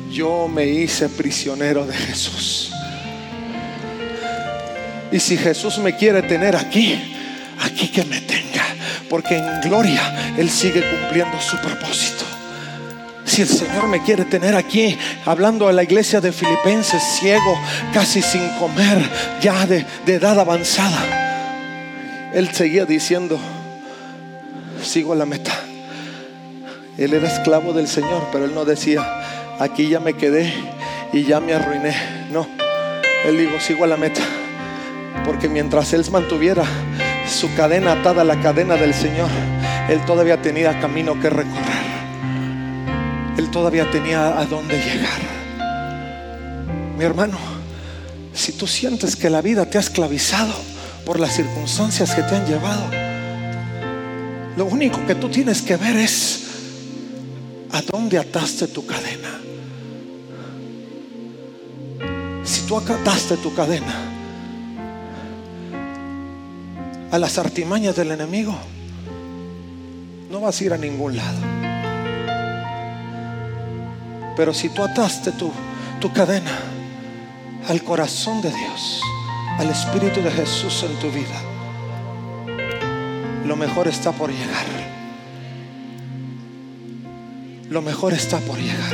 yo 0.10 0.48
me 0.48 0.66
hice 0.66 1.10
prisionero 1.10 1.86
de 1.86 1.94
Jesús. 1.94 2.72
Y 5.12 5.20
si 5.20 5.36
Jesús 5.36 5.78
me 5.80 5.98
quiere 5.98 6.22
tener 6.22 6.56
aquí, 6.56 7.21
aquí 7.60 7.88
que 7.88 8.04
me 8.06 8.22
tenga 8.22 8.42
porque 9.12 9.36
en 9.36 9.60
gloria 9.60 10.36
Él 10.38 10.50
sigue 10.50 10.82
cumpliendo 10.90 11.40
su 11.42 11.58
propósito. 11.58 12.24
Si 13.26 13.42
el 13.42 13.50
Señor 13.50 13.90
me 13.90 14.02
quiere 14.02 14.24
tener 14.24 14.56
aquí 14.56 14.98
hablando 15.26 15.68
a 15.68 15.74
la 15.74 15.84
iglesia 15.84 16.22
de 16.22 16.32
Filipenses, 16.32 17.04
ciego, 17.20 17.60
casi 17.94 18.22
sin 18.22 18.48
comer, 18.58 18.98
ya 19.42 19.68
de, 19.68 19.86
edad 20.08 20.40
avanzada, 20.40 22.32
Él 22.34 22.50
seguía 22.54 22.86
diciendo, 22.86 23.38
sigo 24.82 25.14
la 25.14 25.26
meta. 25.26 25.52
Él 26.98 27.14
era 27.14 27.28
esclavo 27.28 27.74
del 27.74 27.90
Señor, 27.90 28.30
pero 28.32 28.46
Él 28.46 28.56
no 28.56 28.64
decía, 28.64 29.06
aquí 29.60 29.90
ya 29.90 30.00
me 30.00 30.14
quedé 30.14 30.54
y 31.12 31.24
ya 31.24 31.42
me 31.42 31.54
arruiné. 31.54 31.96
No, 32.32 32.48
Él 33.26 33.38
dijo, 33.38 33.60
sigo 33.60 33.84
a 33.84 33.88
la 33.88 33.98
meta. 33.98 34.22
Porque 35.26 35.50
mientras 35.50 35.92
Él 35.94 36.06
mantuviera 36.12 36.64
su 37.28 37.54
cadena 37.56 37.94
atada 37.94 38.22
a 38.22 38.26
la 38.26 38.40
cadena 38.42 38.76
del 38.76 38.94
Señor, 38.94 39.30
Él 39.90 40.04
todavía 40.06 40.42
tenía 40.42 40.80
camino 40.80 41.20
que 41.20 41.30
recorrer. 41.30 41.92
Él 43.38 43.50
todavía 43.50 43.90
tenía 43.90 44.40
a 44.40 44.46
dónde 44.46 44.78
llegar. 44.78 45.20
Mi 46.98 47.04
hermano, 47.06 47.38
si 48.34 48.52
tú 48.54 48.68
sientes 48.68 49.16
que 49.16 49.30
la 49.30 49.42
vida 49.42 49.66
te 49.66 49.78
ha 49.78 49.82
esclavizado 49.82 50.54
por 51.06 51.20
las 51.20 51.36
circunstancias 51.36 52.14
que 52.14 52.22
te 52.24 52.36
han 52.36 52.46
llevado, 52.46 52.86
lo 54.58 54.66
único 54.66 55.06
que 55.08 55.16
tú 55.16 55.30
tienes 55.30 55.62
que 55.62 55.78
ver 55.78 55.96
es 55.96 56.44
a 57.72 57.82
dónde 57.82 58.20
ataste 58.20 58.68
tu 58.68 58.86
cadena. 58.86 59.40
Si 62.44 62.62
tú 62.68 62.78
ataste 62.78 63.38
tu 63.38 63.54
cadena 63.56 64.21
a 67.12 67.20
las 67.20 67.38
artimañas 67.38 67.96
del 67.96 68.12
enemigo, 68.12 68.56
no 70.30 70.40
vas 70.40 70.60
a 70.60 70.64
ir 70.64 70.74
a 70.74 70.78
ningún 70.78 71.18
lado. 71.18 71.40
Pero 74.38 74.54
si 74.54 74.70
tú 74.70 74.82
ataste 74.82 75.34
tu, 75.34 75.52
tu 76.00 76.12
cadena 76.14 76.58
al 77.68 77.84
corazón 77.84 78.42
de 78.42 78.50
Dios, 78.50 79.02
al 79.60 79.70
Espíritu 79.70 80.22
de 80.22 80.32
Jesús 80.32 80.84
en 80.84 80.98
tu 81.00 81.12
vida, 81.12 81.42
lo 83.46 83.58
mejor 83.58 83.90
está 83.90 84.14
por 84.14 84.32
llegar. 84.32 84.66
Lo 87.70 87.82
mejor 87.82 88.14
está 88.14 88.40
por 88.40 88.58
llegar. 88.58 88.94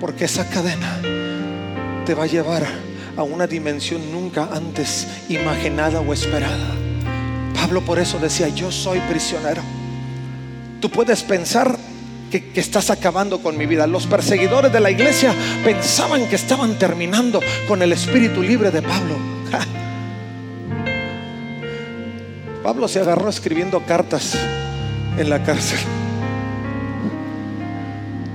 Porque 0.00 0.24
esa 0.24 0.48
cadena 0.48 1.00
te 2.06 2.14
va 2.14 2.24
a 2.24 2.26
llevar 2.26 2.64
a 2.64 2.91
una 3.20 3.46
dimensión 3.46 4.10
nunca 4.10 4.48
antes 4.50 5.06
imaginada 5.28 6.00
o 6.00 6.14
esperada. 6.14 6.74
Pablo 7.54 7.82
por 7.82 7.98
eso 7.98 8.18
decía, 8.18 8.48
yo 8.48 8.72
soy 8.72 8.98
prisionero. 9.00 9.60
Tú 10.80 10.88
puedes 10.90 11.22
pensar 11.22 11.76
que, 12.30 12.50
estás 12.54 12.88
acabando 12.90 13.42
con 13.42 13.58
mi 13.58 13.66
vida. 13.66 13.86
Los 13.86 14.06
perseguidores 14.06 14.72
de 14.72 14.80
la 14.80 14.90
iglesia 14.90 15.34
pensaban 15.64 16.26
que 16.28 16.36
estaban 16.36 16.78
terminando 16.78 17.40
con 17.68 17.82
el 17.82 17.92
espíritu 17.92 18.42
libre 18.42 18.70
de 18.70 18.80
Pablo. 18.80 19.16
Pablo 22.62 22.88
se 22.88 23.00
agarró 23.00 23.28
escribiendo 23.28 23.84
cartas 23.84 24.38
en 25.18 25.28
la 25.28 25.42
cárcel. 25.42 25.80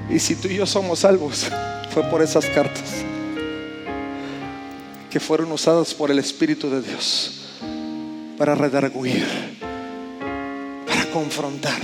Y 0.09 0.19
si 0.19 0.35
tú 0.35 0.47
y 0.47 0.55
yo 0.55 0.65
somos 0.65 0.99
salvos, 0.99 1.47
fue 1.89 2.03
por 2.03 2.21
esas 2.21 2.45
cartas 2.45 3.03
que 5.09 5.19
fueron 5.19 5.51
usadas 5.51 5.93
por 5.93 6.11
el 6.11 6.19
Espíritu 6.19 6.69
de 6.69 6.81
Dios 6.81 7.31
para 8.37 8.55
redarguir, 8.55 9.25
para 10.85 11.05
confrontar, 11.11 11.79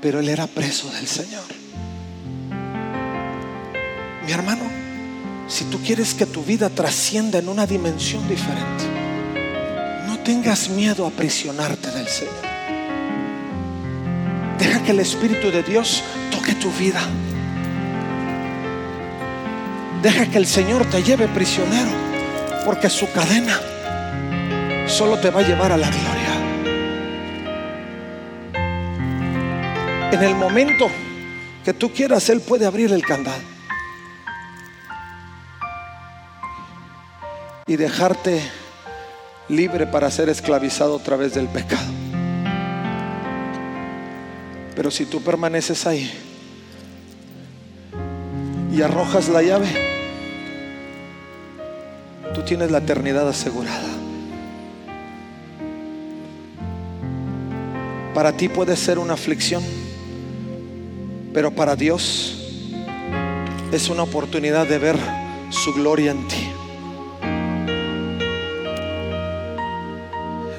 pero 0.00 0.20
él 0.20 0.28
era 0.28 0.46
preso 0.46 0.90
del 0.90 1.06
Señor. 1.06 1.44
Mi 4.26 4.32
hermano, 4.32 4.64
si 5.48 5.64
tú 5.64 5.78
quieres 5.80 6.14
que 6.14 6.26
tu 6.26 6.42
vida 6.42 6.68
trascienda 6.68 7.38
en 7.38 7.48
una 7.48 7.66
dimensión 7.66 8.28
diferente, 8.28 8.84
no 10.06 10.18
tengas 10.18 10.68
miedo 10.68 11.04
a 11.04 11.08
aprisionarte 11.08 11.90
del 11.92 12.08
Señor. 12.08 12.34
Deja 14.58 14.82
que 14.82 14.90
el 14.90 15.00
Espíritu 15.00 15.50
de 15.50 15.62
Dios 15.62 16.02
toque 16.30 16.54
tu 16.54 16.70
vida. 16.72 17.00
Deja 20.02 20.26
que 20.30 20.38
el 20.38 20.46
Señor 20.46 20.84
te 20.86 21.02
lleve 21.02 21.26
prisionero, 21.28 21.90
porque 22.64 22.88
su 22.88 23.10
cadena 23.12 23.58
solo 24.86 25.18
te 25.18 25.30
va 25.30 25.40
a 25.40 25.42
llevar 25.42 25.72
a 25.72 25.76
la 25.76 25.88
gloria. 25.88 26.26
En 30.12 30.22
el 30.22 30.34
momento 30.34 30.88
que 31.64 31.72
tú 31.72 31.92
quieras, 31.92 32.28
Él 32.30 32.40
puede 32.40 32.66
abrir 32.66 32.92
el 32.92 33.04
candado 33.04 33.42
y 37.66 37.74
dejarte 37.76 38.40
libre 39.48 39.86
para 39.86 40.10
ser 40.10 40.28
esclavizado 40.28 40.96
a 40.96 41.02
través 41.02 41.34
del 41.34 41.48
pecado. 41.48 41.92
Pero 44.76 44.90
si 44.90 45.06
tú 45.06 45.22
permaneces 45.22 45.86
ahí 45.86 46.10
y 48.72 48.82
arrojas 48.82 49.28
la 49.28 49.42
llave, 49.42 49.85
tú 52.36 52.42
tienes 52.42 52.70
la 52.70 52.78
eternidad 52.78 53.26
asegurada. 53.26 53.88
Para 58.12 58.36
ti 58.36 58.50
puede 58.50 58.76
ser 58.76 58.98
una 58.98 59.14
aflicción, 59.14 59.62
pero 61.32 61.50
para 61.50 61.76
Dios 61.76 62.36
es 63.72 63.88
una 63.88 64.02
oportunidad 64.02 64.66
de 64.66 64.78
ver 64.78 64.98
su 65.48 65.72
gloria 65.72 66.10
en 66.10 66.28
ti. 66.28 66.46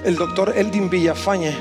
El 0.04 0.16
doctor 0.16 0.54
Eldin 0.58 0.90
Villafañe 0.90 1.54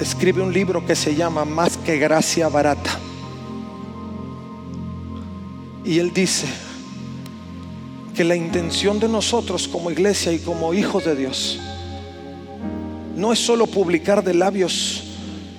escribe 0.00 0.42
un 0.42 0.52
libro 0.52 0.84
que 0.84 0.94
se 0.94 1.14
llama 1.14 1.46
Más 1.46 1.78
que 1.78 1.96
gracia 1.96 2.50
barata. 2.50 2.90
Y 5.82 5.98
él 5.98 6.12
dice 6.12 6.71
que 8.14 8.24
la 8.24 8.36
intención 8.36 9.00
de 9.00 9.08
nosotros 9.08 9.68
como 9.68 9.90
iglesia 9.90 10.32
y 10.32 10.38
como 10.38 10.74
hijos 10.74 11.04
de 11.04 11.16
Dios 11.16 11.58
no 13.16 13.32
es 13.32 13.38
solo 13.38 13.66
publicar 13.66 14.24
de 14.24 14.34
labios 14.34 15.04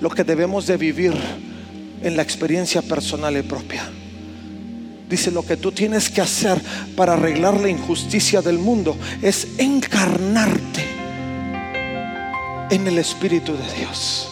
lo 0.01 0.09
que 0.09 0.23
debemos 0.23 0.67
de 0.67 0.77
vivir 0.77 1.13
en 2.01 2.17
la 2.17 2.23
experiencia 2.23 2.81
personal 2.81 3.37
y 3.37 3.41
propia. 3.41 3.89
Dice, 5.09 5.31
lo 5.31 5.45
que 5.45 5.57
tú 5.57 5.71
tienes 5.71 6.09
que 6.09 6.21
hacer 6.21 6.59
para 6.95 7.13
arreglar 7.13 7.59
la 7.59 7.69
injusticia 7.69 8.41
del 8.41 8.57
mundo 8.57 8.97
es 9.21 9.47
encarnarte 9.57 10.83
en 12.69 12.87
el 12.87 12.97
Espíritu 12.97 13.53
de 13.53 13.79
Dios. 13.79 14.27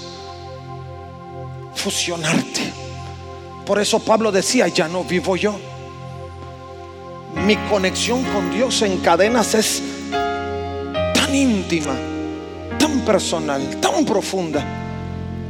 Fusionarte. 1.75 2.73
Por 3.65 3.79
eso 3.79 3.99
Pablo 3.99 4.31
decía, 4.31 4.67
ya 4.67 4.87
no 4.87 5.03
vivo 5.03 5.37
yo. 5.37 5.59
Mi 7.45 7.55
conexión 7.69 8.23
con 8.25 8.51
Dios 8.51 8.81
en 8.81 8.97
cadenas 8.97 9.55
es 9.55 9.81
tan 11.13 11.33
íntima, 11.33 11.93
tan 12.77 12.99
personal, 13.01 13.79
tan 13.79 14.05
profunda, 14.05 14.63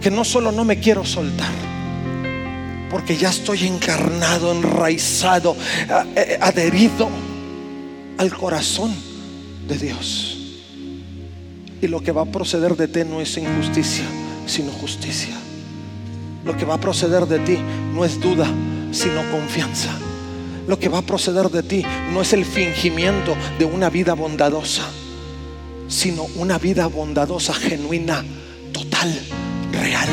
que 0.02 0.10
no 0.10 0.24
solo 0.24 0.52
no 0.52 0.64
me 0.64 0.80
quiero 0.80 1.06
soltar, 1.06 1.52
porque 2.90 3.18
ya 3.18 3.30
estoy 3.30 3.68
encarnado, 3.68 4.52
enraizado, 4.52 5.56
eh, 6.16 6.38
adherido 6.42 7.10
al 8.18 8.34
corazón 8.34 8.94
de 9.68 9.78
Dios. 9.78 10.38
Y 11.82 11.88
lo 11.88 12.02
que 12.02 12.12
va 12.12 12.22
a 12.22 12.26
proceder 12.26 12.78
de 12.78 12.88
ti 12.88 13.02
no 13.04 13.22
es 13.22 13.36
injusticia, 13.38 14.06
sino 14.46 14.72
justicia. 14.72 15.36
Lo 16.46 16.56
que 16.56 16.66
va 16.66 16.76
a 16.76 16.80
proceder 16.80 17.26
de 17.26 17.40
ti 17.40 17.58
no 17.94 18.06
es 18.06 18.20
duda, 18.20 18.48
sino 18.92 19.30
confianza. 19.32 19.90
Lo 20.72 20.80
que 20.80 20.88
va 20.88 21.00
a 21.00 21.02
proceder 21.02 21.50
de 21.50 21.64
ti 21.64 21.84
no 22.14 22.22
es 22.22 22.32
el 22.32 22.46
fingimiento 22.46 23.36
de 23.60 23.66
una 23.66 23.90
vida 23.90 24.14
bondadosa, 24.14 24.88
sino 25.90 26.24
una 26.38 26.58
vida 26.58 26.88
bondadosa, 26.88 27.54
genuina, 27.54 28.24
total, 28.72 29.14
real, 29.74 30.08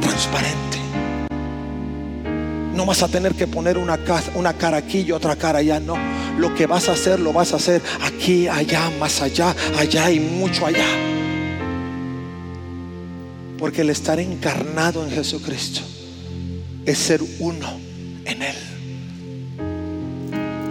transparente. 0.00 0.78
No 2.74 2.84
vas 2.84 3.04
a 3.04 3.08
tener 3.08 3.36
que 3.36 3.46
poner 3.46 3.78
una, 3.78 3.96
cara 4.58 4.78
aquí 4.78 5.02
y 5.02 5.12
otra 5.12 5.36
cara 5.36 5.60
allá, 5.60 5.78
no. 5.78 5.96
Lo 6.40 6.52
que 6.56 6.66
vas 6.66 6.88
a 6.88 6.94
hacer, 6.94 7.20
lo 7.20 7.32
vas 7.32 7.52
a 7.52 7.56
hacer 7.58 7.80
aquí, 8.02 8.48
allá, 8.48 8.90
más 8.98 9.22
allá, 9.22 9.54
allá 9.78 10.10
y 10.10 10.18
mucho 10.18 10.66
allá. 10.66 10.88
Porque 13.60 13.82
el 13.82 13.90
estar 13.90 14.18
encarnado 14.18 15.04
en 15.04 15.12
Jesucristo 15.12 15.82
es 16.84 16.98
ser 16.98 17.20
uno 17.38 17.78
en 18.24 18.42
Él. 18.42 18.73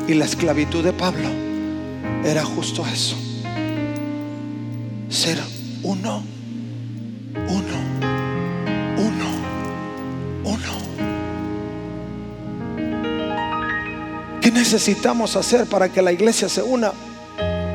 Y 0.08 0.14
la 0.16 0.26
esclavitud 0.26 0.84
de 0.84 0.92
Pablo 0.92 1.30
era 2.26 2.44
justo 2.44 2.86
eso. 2.86 3.16
Ser 5.10 5.38
uno, 5.84 6.24
uno, 7.36 7.78
uno, 8.98 9.26
uno. 10.44 10.74
¿Qué 14.42 14.52
necesitamos 14.52 15.38
hacer 15.38 15.68
para 15.68 15.88
que 15.90 16.02
la 16.02 16.12
iglesia 16.12 16.50
se 16.50 16.62
una? 16.62 16.92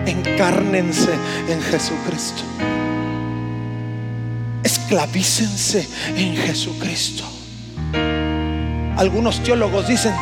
Encárnense 0.04 1.12
en 1.48 1.62
Jesucristo. 1.62 2.42
Esclavícense 4.62 5.88
en 6.14 6.36
Jesucristo. 6.36 7.24
Algunos 8.96 9.42
teólogos 9.42 9.88
dicen 9.88 10.12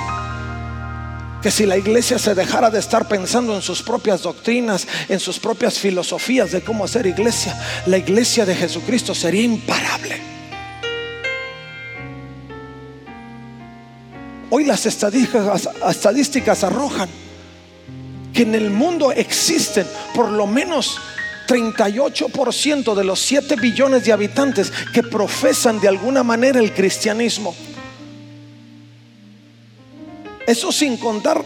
que 1.43 1.51
si 1.51 1.67
la 1.67 1.77
iglesia 1.77 2.19
se 2.19 2.35
dejara 2.35 2.71
de 2.71 2.79
estar 2.79 3.09
pensando 3.09 3.55
en 3.55 3.63
sus 3.63 3.83
propias 3.83 4.23
doctrinas, 4.23 4.87
en 5.09 5.21
sus 5.21 5.39
propias 5.39 5.79
filosofías 5.79 6.53
de 6.53 6.63
cómo 6.63 6.85
hacer 6.85 7.07
iglesia, 7.07 7.57
la 7.87 7.99
iglesia 7.99 8.45
de 8.45 8.55
Jesucristo 8.55 9.15
sería 9.15 9.43
imparable. 9.43 10.21
Hoy 14.51 14.65
las 14.65 14.87
estadísticas, 14.87 16.65
arrojan 16.65 17.09
que 18.33 18.43
en 18.43 18.55
el 18.55 18.71
mundo 18.71 19.13
existen 19.13 19.87
por 20.15 20.31
lo 20.31 20.47
menos 20.47 20.99
38% 21.49 22.95
de 22.95 23.05
los 23.05 23.21
7 23.21 23.57
billones 23.57 24.05
de 24.05 24.13
habitantes 24.13 24.73
que 24.93 25.03
profesan 25.03 25.81
de 25.81 25.89
alguna 25.89 26.23
manera 26.23 26.61
el 26.61 26.73
cristianismo. 26.73 27.55
Eso 30.47 30.71
sin 30.71 30.97
contar 30.97 31.45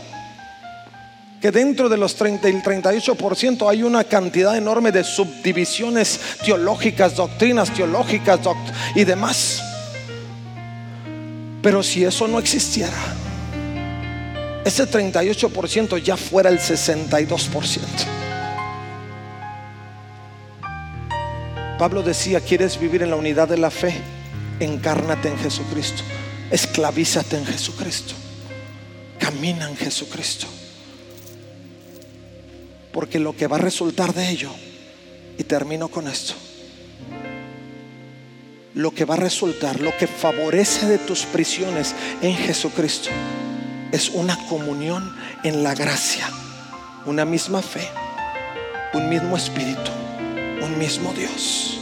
que 1.41 1.51
dentro 1.51 1.89
de 1.89 1.97
los 1.97 2.15
30 2.17 2.49
y 2.51 2.53
el 2.53 2.63
38% 2.63 3.69
hay 3.71 3.83
una 3.83 4.05
cantidad 4.05 4.57
enorme 4.57 4.93
de 4.93 5.03
subdivisiones 5.03 6.21
teológicas, 6.45 7.17
doctrinas 7.17 7.73
teológicas 7.73 8.41
y 8.95 9.05
demás. 9.05 9.63
Pero 11.63 11.83
si 11.83 12.05
eso 12.05 12.29
no 12.29 12.39
existiera, 12.39 12.93
ese 14.65 14.87
38% 14.87 16.03
ya 16.03 16.17
fuera 16.17 16.51
el 16.51 16.59
62%. 16.59 17.81
Pablo 21.79 22.03
decía, 22.03 22.41
¿quieres 22.41 22.79
vivir 22.79 23.03
en 23.03 23.09
la 23.09 23.17
unidad 23.17 23.49
de 23.49 23.57
la 23.57 23.71
fe? 23.71 23.95
Encárnate 24.61 25.29
en 25.29 25.39
Jesucristo. 25.39 26.03
Esclavízate 26.51 27.39
en 27.39 27.47
Jesucristo. 27.47 28.20
Camina 29.21 29.69
en 29.69 29.77
Jesucristo. 29.77 30.47
Porque 32.93 33.21
lo 33.21 33.37
que 33.37 33.47
va 33.47 33.57
a 33.57 33.61
resultar 33.61 34.13
de 34.13 34.29
ello, 34.29 34.51
y 35.39 35.45
termino 35.45 35.89
con 35.89 36.09
esto, 36.09 36.35
lo 38.75 38.93
que 38.93 39.05
va 39.05 39.15
a 39.15 39.19
resultar, 39.19 39.81
lo 39.81 39.97
que 39.97 40.07
favorece 40.07 40.87
de 40.87 40.99
tus 40.99 41.25
prisiones 41.25 41.95
en 42.23 42.35
Jesucristo, 42.35 43.11
es 43.93 44.09
una 44.11 44.37
comunión 44.49 45.17
en 45.45 45.63
la 45.63 45.75
gracia, 45.75 46.29
una 47.07 47.25
misma 47.25 47.63
fe, 47.63 47.89
un 48.95 49.09
mismo 49.09 49.37
espíritu, 49.37 49.91
un 50.63 50.79
mismo 50.79 51.13
Dios. 51.13 51.80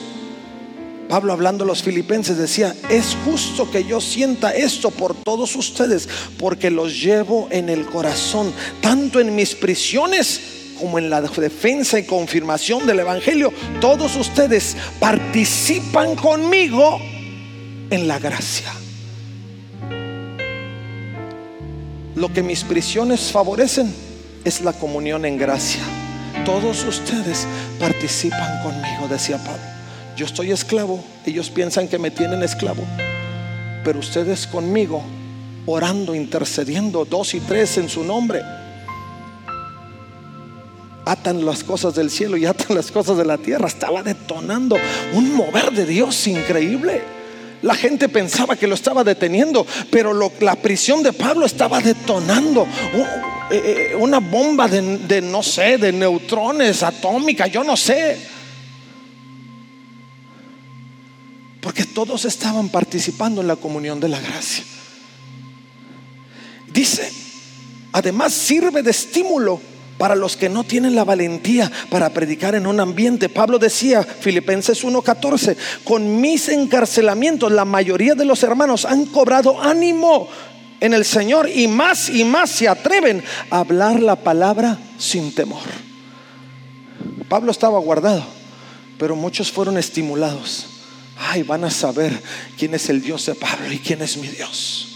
Pablo 1.09 1.33
hablando 1.33 1.65
a 1.65 1.67
los 1.67 1.83
filipenses 1.83 2.37
decía, 2.37 2.75
es 2.91 3.17
justo 3.25 3.71
que 3.71 3.85
yo 3.85 4.01
sienta 4.01 4.55
esto 4.55 4.91
por 4.91 5.15
todos 5.15 5.57
ustedes, 5.57 6.07
porque 6.39 6.71
los 6.71 7.01
llevo 7.01 7.49
en 7.51 7.71
el 7.71 7.87
corazón, 7.87 8.53
tanto 8.83 9.19
en 9.19 9.35
mis 9.35 9.55
prisiones 9.55 10.41
como 10.79 10.99
en 10.99 11.09
la 11.09 11.21
defensa 11.21 11.99
y 11.99 12.05
confirmación 12.05 12.87
del 12.87 13.01
Evangelio, 13.01 13.53
todos 13.81 14.17
ustedes 14.17 14.77
participan 15.01 16.15
conmigo 16.15 17.01
en 17.91 18.07
la 18.07 18.19
gracia. 18.19 18.73
Lo 22.15 22.33
que 22.33 22.43
mis 22.43 22.65
prisiones 22.65 23.33
favorecen 23.33 23.93
es 24.45 24.61
la 24.61 24.73
comunión 24.73 25.25
en 25.25 25.39
gracia. 25.39 25.83
Todos 26.45 26.85
ustedes 26.85 27.47
participan 27.81 28.63
conmigo, 28.63 29.09
decía 29.09 29.39
Pablo. 29.39 29.78
Yo 30.19 30.27
estoy 30.27 30.51
esclavo, 30.51 31.01
ellos 31.27 31.49
piensan 31.49 31.87
que 31.87 31.97
me 31.97 32.11
tienen 32.11 32.43
esclavo, 32.43 32.83
pero 33.85 34.01
ustedes 34.01 34.49
conmigo, 34.49 35.01
orando, 35.65 36.13
intercediendo, 36.13 37.05
dos 37.05 37.35
y 37.35 37.41
tres 37.41 37.79
en 37.79 37.89
su 37.89 38.03
nombre, 38.03 38.43
atan 41.05 41.47
las 41.47 41.63
cosas 41.63 41.95
del 41.95 42.11
cielo 42.11 42.37
y 42.37 42.47
atan 42.47 42.75
las 42.75 42.91
cosas 42.91 43.17
de 43.17 43.25
la 43.25 43.39
tierra. 43.39 43.69
Estaba 43.69 44.03
detonando 44.03 44.77
un 45.15 45.37
mover 45.37 45.71
de 45.71 45.87
Dios 45.87 46.27
increíble. 46.27 47.01
La 47.63 47.77
gente 47.77 48.09
pensaba 48.09 48.57
que 48.57 48.67
lo 48.67 48.75
estaba 48.75 49.05
deteniendo, 49.05 49.65
pero 49.89 50.13
la 50.41 50.57
prisión 50.57 51.05
de 51.05 51.13
Pablo 51.13 51.47
estaba 51.47 51.79
detonando 51.79 52.67
eh, 53.53 53.93
eh, 53.93 53.95
una 53.95 54.19
bomba 54.19 54.67
de, 54.67 54.99
de, 54.99 55.23
no 55.23 55.45
sé, 55.45 55.79
de 55.79 55.93
neutrones 55.93 56.83
atómica, 56.83 57.47
yo 57.47 57.63
no 57.63 57.77
sé. 57.77 58.38
Porque 61.61 61.85
todos 61.85 62.25
estaban 62.25 62.69
participando 62.69 63.41
en 63.41 63.49
la 63.49 63.57
comunión 63.57 64.01
de 64.01 64.09
la 64.09 64.21
gracia. 64.21 64.65
Dice, 66.73 67.11
además 67.93 68.33
sirve 68.33 68.83
de 68.83 68.91
estímulo 68.91 69.61
para 69.99 70.15
los 70.15 70.37
que 70.37 70.49
no 70.49 70.65
tienen 70.65 70.95
la 70.95 71.05
valentía 71.05 71.71
para 71.91 72.11
predicar 72.11 72.55
en 72.55 72.67
un 72.67 72.81
ambiente. 72.81 73.29
Pablo 73.29 73.59
decía, 73.59 74.03
Filipenses 74.03 74.85
1:14, 74.85 75.57
con 75.85 76.21
mis 76.21 76.49
encarcelamientos 76.49 77.51
la 77.51 77.65
mayoría 77.65 78.15
de 78.15 78.25
los 78.25 78.43
hermanos 78.45 78.85
han 78.85 79.07
cobrado 79.07 79.61
ánimo 79.61 80.29
en 80.81 80.95
el 80.95 81.05
Señor 81.05 81.49
y 81.49 81.67
más 81.67 82.09
y 82.09 82.25
más 82.25 82.51
se 82.51 82.69
atreven 82.69 83.23
a 83.51 83.59
hablar 83.59 84.01
la 84.01 84.17
palabra 84.17 84.79
sin 84.99 85.35
temor. 85.35 85.63
Pablo 87.29 87.51
estaba 87.51 87.79
guardado, 87.81 88.25
pero 88.99 89.17
muchos 89.17 89.51
fueron 89.51 89.77
estimulados. 89.77 90.78
Ay, 91.19 91.43
van 91.43 91.65
a 91.65 91.71
saber 91.71 92.23
quién 92.57 92.75
es 92.75 92.89
el 92.89 93.03
Dios 93.03 93.27
de 93.27 93.35
Pablo 93.35 93.73
y 93.73 93.79
quién 93.79 94.01
es 94.03 94.17
mi 94.17 94.29
Dios. 94.29 94.89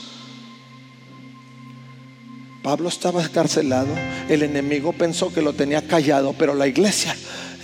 Pablo 2.63 2.89
estaba 2.89 3.25
encarcelado, 3.25 3.93
el 4.29 4.43
enemigo 4.45 4.93
pensó 4.93 5.35
que 5.35 5.43
lo 5.43 5.53
tenía 5.53 5.87
callado, 5.89 6.33
pero 6.33 6.55
la 6.55 6.69
iglesia 6.69 7.17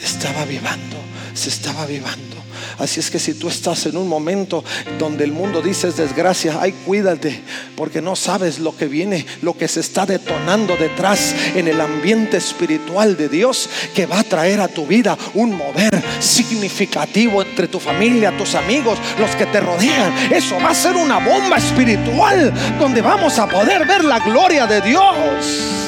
estaba 0.03 0.45
vivando, 0.45 0.97
se 1.35 1.51
estaba 1.51 1.87
vivando. 1.87 2.38
Así 2.79 3.01
es 3.01 3.11
que 3.11 3.19
si 3.19 3.35
tú 3.35 3.49
estás 3.49 3.87
en 3.87 3.97
un 3.97 4.07
momento 4.07 4.63
donde 4.99 5.25
el 5.25 5.33
mundo 5.33 5.61
dice 5.61 5.89
es 5.89 5.97
desgracia, 5.97 6.59
ay, 6.61 6.73
cuídate, 6.87 7.43
porque 7.77 8.01
no 8.01 8.15
sabes 8.15 8.61
lo 8.61 8.77
que 8.77 8.87
viene, 8.87 9.27
lo 9.43 9.57
que 9.57 9.67
se 9.67 9.81
está 9.81 10.07
detonando 10.07 10.77
detrás 10.77 11.35
en 11.57 11.67
el 11.67 11.81
ambiente 11.81 12.37
espiritual 12.37 13.17
de 13.17 13.29
Dios 13.29 13.69
que 13.95 14.07
va 14.07 14.21
a 14.21 14.25
traer 14.25 14.61
a 14.61 14.69
tu 14.69 14.87
vida 14.87 15.19
un 15.35 15.57
mover 15.57 15.91
significativo 16.21 17.43
entre 17.43 17.67
tu 17.67 17.81
familia, 17.81 18.37
tus 18.37 18.55
amigos, 18.55 18.99
los 19.19 19.35
que 19.35 19.47
te 19.47 19.61
rodean. 19.61 20.33
Eso 20.33 20.57
va 20.57 20.71
a 20.71 20.75
ser 20.75 20.95
una 20.95 21.19
bomba 21.19 21.57
espiritual 21.57 22.53
donde 22.79 23.01
vamos 23.01 23.39
a 23.39 23.49
poder 23.49 23.87
ver 23.87 24.05
la 24.05 24.21
gloria 24.21 24.67
de 24.67 24.81
Dios. 24.83 25.85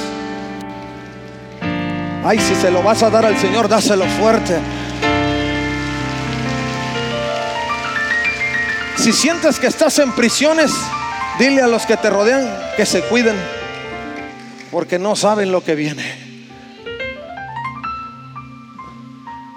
Ay, 2.25 2.39
si 2.39 2.55
se 2.55 2.71
lo 2.71 2.83
vas 2.83 3.03
a 3.03 3.11
dar 3.11 3.25
al 3.25 3.39
Señor, 3.39 3.69
dáselo 3.69 4.05
fuerte. 4.07 4.57
Si 8.97 9.13
sientes 9.13 9.59
que 9.59 9.67
estás 9.67 9.99
en 9.99 10.13
prisiones, 10.13 10.73
dile 11.39 11.63
a 11.63 11.67
los 11.67 11.87
que 11.87 11.97
te 11.97 12.11
rodean 12.11 12.49
que 12.77 12.85
se 12.85 13.03
cuiden, 13.03 13.37
porque 14.71 14.99
no 14.99 15.17
saben 15.17 15.53
lo 15.53 15.65
que 15.65 15.75
viene. 15.75 16.05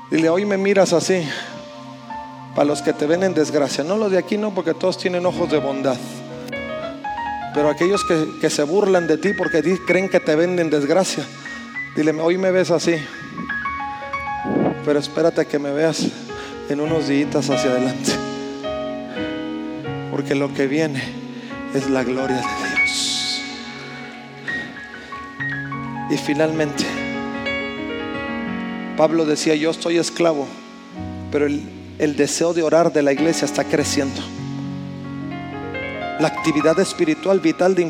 Dile, 0.10 0.30
hoy 0.30 0.46
me 0.46 0.58
miras 0.58 0.94
así, 0.94 1.28
para 2.56 2.66
los 2.66 2.82
que 2.82 2.94
te 2.94 3.06
ven 3.06 3.24
en 3.24 3.34
desgracia. 3.34 3.84
No 3.84 3.98
los 3.98 4.12
de 4.12 4.18
aquí, 4.18 4.38
no, 4.38 4.54
porque 4.54 4.74
todos 4.74 4.98
tienen 4.98 5.26
ojos 5.26 5.52
de 5.52 5.58
bondad. 5.58 5.98
Pero 7.54 7.70
aquellos 7.70 8.04
que, 8.06 8.28
que 8.40 8.50
se 8.50 8.64
burlan 8.64 9.08
de 9.08 9.18
ti 9.18 9.34
porque 9.34 9.62
creen 9.86 10.10
que 10.10 10.20
te 10.20 10.36
ven 10.36 10.58
en 10.60 10.70
desgracia, 10.70 11.26
dile, 11.96 12.12
hoy 12.14 12.38
me 12.38 12.50
ves 12.50 12.72
así, 12.72 12.96
pero 14.86 15.00
espérate 15.00 15.46
que 15.46 15.60
me 15.60 15.72
veas 15.72 16.08
en 16.70 16.80
unos 16.82 17.08
días 17.08 17.36
hacia 17.36 17.72
adelante 17.72 18.23
porque 20.14 20.36
lo 20.36 20.54
que 20.54 20.68
viene 20.68 21.02
es 21.74 21.90
la 21.90 22.04
gloria 22.04 22.36
de 22.36 22.76
Dios. 22.76 23.42
Y 26.12 26.18
finalmente, 26.18 26.84
Pablo 28.96 29.26
decía, 29.26 29.56
yo 29.56 29.72
estoy 29.72 29.98
esclavo, 29.98 30.46
pero 31.32 31.48
el, 31.48 32.16
deseo 32.16 32.54
de 32.54 32.62
orar 32.62 32.94
de 32.94 33.02
la 33.02 33.12
iglesia 33.12 33.46
está 33.46 33.64
creciendo. 33.64 34.22
La 36.20 36.28
actividad 36.28 36.80
espiritual 36.80 37.40
vital 37.40 37.74
de, 37.74 37.84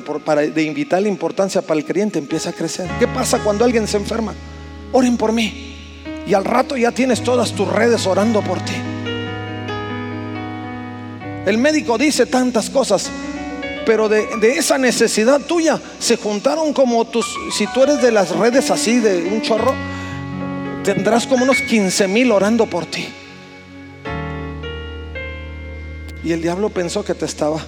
de 0.56 0.70
vital 0.74 1.06
importancia 1.08 1.62
para 1.62 1.78
el 1.78 1.86
creyente 1.86 2.20
empieza 2.20 2.52
a 2.52 2.54
crecer. 2.54 2.90
¿Qué 3.00 3.08
pasa 3.08 3.40
cuando 3.40 3.66
alguien 3.66 3.86
se 3.86 3.98
enferma? 3.98 4.34
Oren 4.94 5.18
por 5.18 5.34
mí. 5.34 5.76
Y 6.26 6.34
al 6.34 6.46
rato 6.46 6.78
ya 6.78 6.94
tienes 6.94 7.22
todas 7.22 7.52
tus 7.52 7.68
redes 7.68 8.08
orando 8.08 8.42
por 8.42 8.62
ti. 8.62 8.93
El 11.46 11.58
médico 11.58 11.98
dice 11.98 12.26
tantas 12.26 12.70
cosas, 12.70 13.10
pero 13.86 14.08
de, 14.08 14.28
esa 14.58 14.78
necesidad 14.78 15.41
tuya 15.41 15.80
se 16.00 16.16
juntaron 16.16 16.72
como 16.72 17.06
tus, 17.06 17.26
si 17.52 17.68
tú 17.68 17.84
eres 17.84 18.02
de 18.02 18.12
las 18.12 18.30
redes 18.32 18.72
así, 18.72 19.00
de 19.00 19.24
un 19.24 19.41
chorro, 19.41 19.74
tendrás 20.84 21.28
como 21.28 21.44
unos 21.44 21.60
15 21.62 22.08
mil 22.08 22.32
orando 22.32 22.66
por 22.66 22.86
ti. 22.86 23.08
Y 26.24 26.32
el 26.32 26.41
diablo 26.41 26.70
pensó 26.70 27.04
que 27.04 27.14
te 27.14 27.26
estaba. 27.26 27.60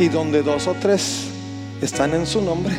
Y 0.00 0.08
donde 0.08 0.42
dos 0.42 0.66
o 0.66 0.74
tres 0.74 1.26
están 1.80 2.12
en 2.14 2.26
su 2.26 2.42
nombre, 2.42 2.74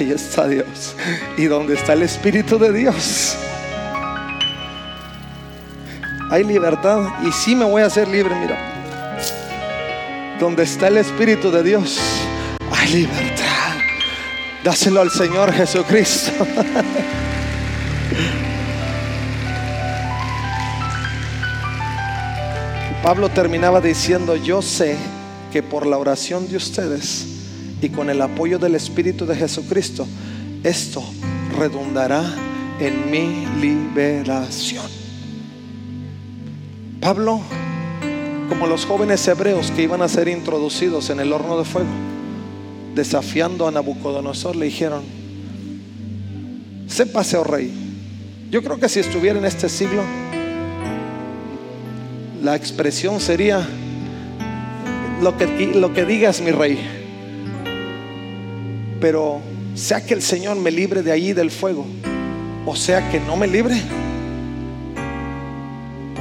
ahí 0.00 0.10
está 0.10 0.48
Dios. 0.48 0.96
Y 1.36 1.44
donde 1.44 1.74
está 1.74 1.92
el 1.92 2.02
Espíritu 2.02 2.58
de 2.58 2.72
Dios 2.72 3.36
hay 6.30 6.44
libertad 6.44 7.00
y 7.26 7.32
sí 7.32 7.56
me 7.56 7.64
voy 7.64 7.82
a 7.82 7.86
hacer 7.86 8.06
libre, 8.08 8.34
mira. 8.34 8.56
Donde 10.38 10.62
está 10.62 10.88
el 10.88 10.98
Espíritu 10.98 11.50
de 11.50 11.62
Dios, 11.62 11.98
hay 12.70 12.92
libertad. 12.92 13.78
Dáselo 14.62 15.00
al 15.00 15.10
Señor 15.10 15.52
Jesucristo. 15.52 16.32
Pablo 23.02 23.30
terminaba 23.30 23.80
diciendo, 23.80 24.36
yo 24.36 24.60
sé 24.60 24.96
que 25.50 25.62
por 25.62 25.86
la 25.86 25.96
oración 25.96 26.46
de 26.48 26.56
ustedes 26.56 27.26
y 27.80 27.88
con 27.88 28.10
el 28.10 28.20
apoyo 28.20 28.58
del 28.58 28.74
Espíritu 28.74 29.24
de 29.24 29.34
Jesucristo, 29.34 30.06
esto 30.62 31.02
redundará 31.56 32.22
en 32.80 33.10
mi 33.10 33.46
liberación. 33.60 35.07
Pablo, 37.00 37.40
como 38.48 38.66
los 38.66 38.84
jóvenes 38.84 39.26
hebreos 39.28 39.70
que 39.70 39.82
iban 39.82 40.02
a 40.02 40.08
ser 40.08 40.28
introducidos 40.28 41.10
en 41.10 41.20
el 41.20 41.32
horno 41.32 41.58
de 41.58 41.64
fuego, 41.64 41.88
desafiando 42.94 43.68
a 43.68 43.70
Nabucodonosor, 43.70 44.56
le 44.56 44.66
dijeron, 44.66 45.02
sépase, 46.88 47.36
oh 47.36 47.44
rey, 47.44 47.72
yo 48.50 48.62
creo 48.62 48.80
que 48.80 48.88
si 48.88 48.98
estuviera 48.98 49.38
en 49.38 49.44
este 49.44 49.68
siglo, 49.68 50.02
la 52.42 52.56
expresión 52.56 53.20
sería, 53.20 53.66
lo 55.22 55.36
que, 55.36 55.46
lo 55.74 55.92
que 55.92 56.04
digas 56.04 56.40
mi 56.40 56.50
rey, 56.50 56.78
pero 59.00 59.40
sea 59.74 60.04
que 60.04 60.14
el 60.14 60.22
Señor 60.22 60.56
me 60.56 60.72
libre 60.72 61.02
de 61.02 61.12
allí 61.12 61.32
del 61.32 61.52
fuego, 61.52 61.86
o 62.66 62.74
sea 62.74 63.08
que 63.10 63.20
no 63.20 63.36
me 63.36 63.46
libre, 63.46 63.80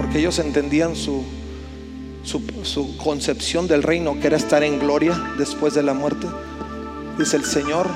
porque 0.07 0.19
ellos 0.19 0.39
entendían 0.39 0.95
su, 0.95 1.21
su, 2.23 2.95
concepción 2.95 3.67
del 3.67 3.83
reino, 3.83 4.17
que 4.21 4.27
era 4.27 4.37
estar 4.37 4.63
en 4.63 4.79
gloria 4.79 5.33
después 5.37 5.73
de 5.73 5.83
la 5.83 5.93
muerte. 5.93 6.27
Dice 7.17 7.35
el 7.35 7.43
Señor 7.43 7.87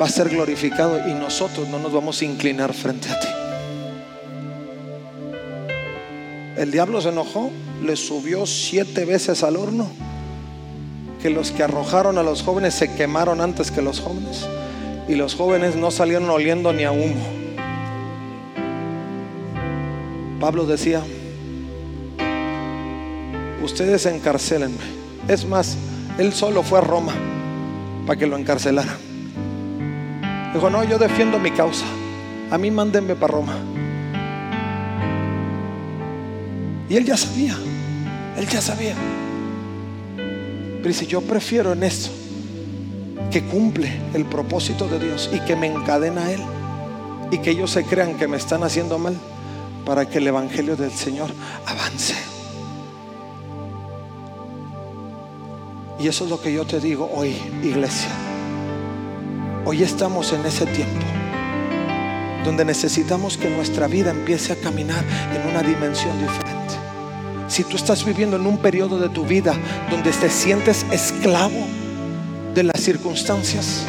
va 0.00 0.06
a 0.06 0.08
ser 0.08 0.28
glorificado 0.30 1.08
y 1.08 1.14
nosotros 1.14 1.68
no 1.68 1.78
nos 1.78 1.92
vamos 1.92 2.20
a 2.20 2.24
inclinar 2.24 2.74
frente 2.74 3.08
a 3.08 3.20
ti. 3.20 3.28
El 6.56 6.72
diablo 6.72 7.00
se 7.00 7.10
enojó, 7.10 7.52
le 7.84 7.94
subió 7.94 8.44
siete 8.44 9.04
veces 9.04 9.44
al 9.44 9.58
horno, 9.58 9.88
que 11.22 11.30
los 11.30 11.52
que 11.52 11.62
arrojaron 11.62 12.18
a 12.18 12.24
los 12.24 12.42
jóvenes 12.42 12.74
se 12.74 12.92
quemaron 12.94 13.40
antes 13.40 13.70
que 13.70 13.80
los 13.80 14.00
jóvenes 14.00 14.44
y 15.06 15.14
los 15.14 15.36
jóvenes 15.36 15.76
no 15.76 15.92
salieron 15.92 16.28
oliendo 16.30 16.72
ni 16.72 16.82
a 16.82 16.90
humo. 16.90 17.45
Pablo 20.40 20.66
decía, 20.66 21.02
ustedes 23.62 24.04
encarcelenme. 24.06 24.76
Es 25.28 25.46
más, 25.46 25.76
él 26.18 26.32
solo 26.32 26.62
fue 26.62 26.78
a 26.78 26.82
Roma 26.82 27.12
para 28.06 28.18
que 28.18 28.26
lo 28.26 28.36
encarcelaran. 28.36 28.96
Dijo, 30.52 30.70
no, 30.70 30.84
yo 30.84 30.98
defiendo 30.98 31.38
mi 31.38 31.50
causa. 31.50 31.84
A 32.50 32.58
mí 32.58 32.70
mándenme 32.70 33.14
para 33.14 33.32
Roma. 33.32 33.56
Y 36.88 36.96
él 36.96 37.04
ya 37.04 37.16
sabía, 37.16 37.56
él 38.36 38.46
ya 38.46 38.60
sabía. 38.60 38.94
Pero 40.16 40.88
dice, 40.88 41.06
yo 41.06 41.20
prefiero 41.22 41.72
en 41.72 41.82
esto 41.82 42.10
que 43.30 43.42
cumple 43.42 43.90
el 44.14 44.24
propósito 44.24 44.86
de 44.86 45.00
Dios 45.00 45.30
y 45.32 45.40
que 45.40 45.56
me 45.56 45.66
encadena 45.66 46.26
a 46.26 46.32
Él 46.32 46.40
y 47.32 47.38
que 47.38 47.50
ellos 47.50 47.72
se 47.72 47.84
crean 47.84 48.16
que 48.16 48.28
me 48.28 48.36
están 48.36 48.62
haciendo 48.62 48.98
mal 48.98 49.16
para 49.86 50.04
que 50.04 50.18
el 50.18 50.26
Evangelio 50.26 50.76
del 50.76 50.90
Señor 50.90 51.30
avance. 51.64 52.14
Y 55.98 56.08
eso 56.08 56.24
es 56.24 56.30
lo 56.30 56.42
que 56.42 56.52
yo 56.52 56.66
te 56.66 56.80
digo 56.80 57.08
hoy, 57.14 57.36
iglesia. 57.62 58.10
Hoy 59.64 59.84
estamos 59.84 60.32
en 60.32 60.44
ese 60.44 60.66
tiempo 60.66 61.06
donde 62.44 62.64
necesitamos 62.64 63.36
que 63.38 63.48
nuestra 63.48 63.86
vida 63.86 64.10
empiece 64.10 64.52
a 64.52 64.56
caminar 64.56 65.04
en 65.34 65.48
una 65.48 65.62
dimensión 65.62 66.18
diferente. 66.18 66.74
Si 67.48 67.62
tú 67.64 67.76
estás 67.76 68.04
viviendo 68.04 68.36
en 68.36 68.46
un 68.46 68.58
periodo 68.58 68.98
de 68.98 69.08
tu 69.08 69.24
vida 69.24 69.54
donde 69.88 70.10
te 70.10 70.30
sientes 70.30 70.84
esclavo 70.90 71.66
de 72.54 72.64
las 72.64 72.80
circunstancias, 72.80 73.84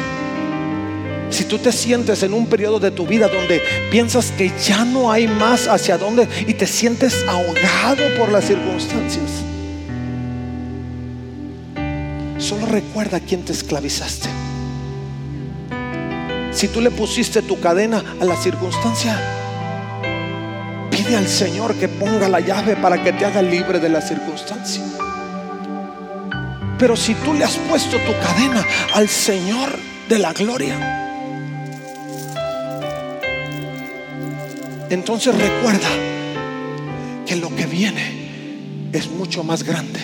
si 1.38 1.44
tú 1.44 1.58
te 1.58 1.70
sientes 1.70 2.24
en 2.24 2.34
un 2.34 2.46
periodo 2.46 2.80
de 2.80 2.90
tu 2.90 3.06
vida 3.06 3.28
donde 3.28 3.62
piensas 3.92 4.32
que 4.32 4.50
ya 4.60 4.84
no 4.84 5.12
hay 5.12 5.28
más 5.28 5.68
hacia 5.68 5.96
dónde 5.96 6.26
y 6.48 6.54
te 6.54 6.66
sientes 6.66 7.24
ahogado 7.28 8.02
por 8.18 8.32
las 8.32 8.44
circunstancias, 8.44 9.30
solo 12.38 12.66
recuerda 12.66 13.18
a 13.18 13.20
quién 13.20 13.44
te 13.44 13.52
esclavizaste. 13.52 14.28
Si 16.50 16.66
tú 16.66 16.80
le 16.80 16.90
pusiste 16.90 17.40
tu 17.42 17.60
cadena 17.60 18.02
a 18.20 18.24
la 18.24 18.34
circunstancia, 18.34 19.16
pide 20.90 21.14
al 21.14 21.28
Señor 21.28 21.76
que 21.76 21.86
ponga 21.86 22.28
la 22.28 22.40
llave 22.40 22.74
para 22.74 23.00
que 23.00 23.12
te 23.12 23.24
haga 23.24 23.42
libre 23.42 23.78
de 23.78 23.88
la 23.88 24.00
circunstancia. 24.00 24.82
Pero 26.80 26.96
si 26.96 27.14
tú 27.14 27.32
le 27.32 27.44
has 27.44 27.58
puesto 27.70 27.96
tu 27.98 28.12
cadena 28.20 28.66
al 28.92 29.08
Señor 29.08 29.78
de 30.08 30.18
la 30.18 30.32
gloria, 30.32 31.04
entonces 34.90 35.34
recuerda 35.34 35.88
que 37.26 37.36
lo 37.36 37.54
que 37.54 37.66
viene 37.66 38.88
es 38.92 39.10
mucho 39.10 39.44
más 39.44 39.62
grande 39.62 40.00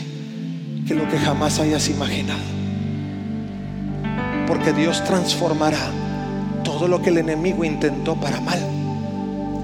que 0.86 0.94
lo 0.94 1.08
que 1.08 1.18
jamás 1.18 1.58
hayas 1.60 1.88
imaginado. 1.88 2.40
Porque 4.46 4.72
Dios 4.72 5.02
transformará 5.04 5.90
todo 6.62 6.88
lo 6.88 7.00
que 7.00 7.10
el 7.10 7.18
enemigo 7.18 7.64
intentó 7.64 8.14
para 8.16 8.40
mal, 8.40 8.60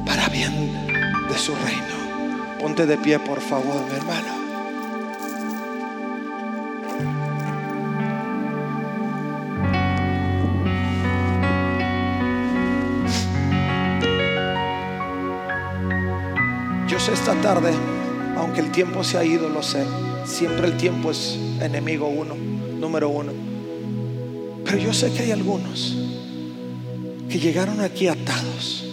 para 0.07 0.29
bien 0.29 0.73
de 1.29 1.39
su 1.39 1.55
reino. 1.55 2.59
Ponte 2.61 2.87
de 2.87 2.97
pie, 2.97 3.18
por 3.18 3.41
favor, 3.41 3.85
mi 3.91 3.97
hermano. 3.97 4.39
Tarde, 17.35 17.72
aunque 18.37 18.61
el 18.61 18.70
tiempo 18.70 19.05
se 19.05 19.18
ha 19.18 19.24
ido, 19.24 19.49
lo 19.49 19.62
sé. 19.62 19.85
Siempre 20.24 20.66
el 20.66 20.76
tiempo 20.76 21.11
es 21.11 21.39
enemigo 21.61 22.09
uno, 22.09 22.35
número 22.35 23.09
uno. 23.09 23.33
Pero 24.64 24.78
yo 24.78 24.93
sé 24.93 25.12
que 25.12 25.24
hay 25.24 25.31
algunos 25.33 25.97
que 27.28 27.39
llegaron 27.39 27.81
aquí 27.81 28.09
atados 28.09 28.85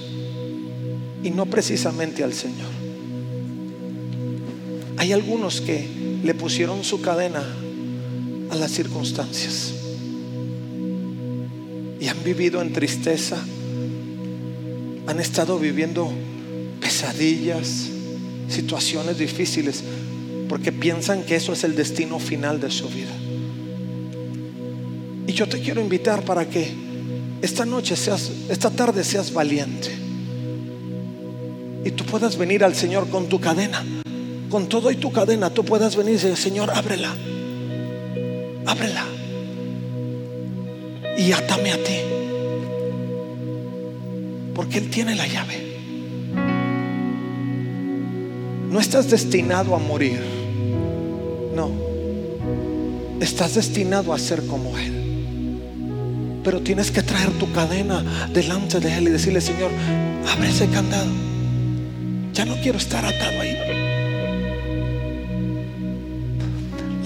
y 1.24 1.32
no 1.32 1.46
precisamente 1.46 2.24
al 2.24 2.34
Señor. 2.34 2.70
Hay 4.98 5.14
algunos 5.14 5.62
que 5.62 5.88
le 6.24 6.34
pusieron 6.34 6.84
su 6.84 7.02
cadena 7.02 7.44
a 8.50 8.56
las 8.56 8.72
circunstancias 8.72 9.74
y 12.00 12.08
han 12.08 12.24
vivido 12.24 12.62
en 12.62 12.74
tristeza, 12.74 13.38
han 15.08 15.20
estado 15.20 15.60
viviendo 15.60 16.12
pesadillas, 16.80 17.90
situaciones 18.48 19.18
difíciles, 19.18 19.84
porque 20.48 20.72
piensan 20.72 21.24
que 21.24 21.36
eso 21.36 21.54
es 21.54 21.64
el 21.64 21.76
destino 21.76 22.20
final 22.20 22.60
de 22.60 22.72
su 22.72 22.88
vida. 22.90 23.14
Y 25.28 25.34
yo 25.34 25.48
te 25.48 25.60
quiero 25.60 25.82
invitar 25.82 26.24
para 26.24 26.50
que 26.50 26.72
esta 27.42 27.66
noche 27.66 27.96
seas, 27.96 28.32
esta 28.50 28.70
tarde 28.70 29.04
seas 29.04 29.34
valiente. 29.34 29.90
Y 31.84 31.92
tú 31.92 32.06
puedas 32.06 32.38
venir 32.38 32.64
al 32.64 32.76
Señor 32.76 33.10
con 33.10 33.28
tu 33.28 33.40
cadena, 33.40 33.86
con 34.50 34.68
todo 34.68 34.90
y 34.92 34.96
tu 34.96 35.12
cadena, 35.12 35.50
tú 35.50 35.64
puedas 35.64 35.96
venir 35.96 36.14
y 36.14 36.16
decir, 36.16 36.36
Señor, 36.38 36.72
ábrela, 36.72 37.14
ábrela. 38.66 39.06
Y 41.18 41.32
átame 41.32 41.72
a 41.72 41.84
ti. 41.84 41.98
Porque 44.54 44.78
Él 44.80 44.90
tiene 44.90 45.16
la 45.16 45.28
llave. 45.28 45.67
No 48.70 48.80
estás 48.80 49.10
destinado 49.10 49.76
a 49.76 49.80
morir. 49.80 50.22
No. 51.56 51.72
Estás 53.22 53.56
destinado 53.56 54.14
a 54.14 54.20
ser 54.20 54.46
como 54.46 54.78
Él. 54.78 56.42
Pero 56.44 56.62
tienes 56.62 56.92
que 56.92 57.02
traer 57.02 57.32
tu 57.32 57.52
cadena 57.52 58.04
delante 58.34 58.80
de 58.80 58.98
Él 58.98 59.08
y 59.08 59.12
decirle, 59.12 59.42
Señor, 59.42 59.72
abre 60.32 60.50
ese 60.50 60.68
candado. 60.68 61.12
Ya 62.34 62.46
no 62.46 62.56
quiero 62.62 62.78
estar 62.78 63.06
atado 63.06 63.42
ahí. 63.42 63.58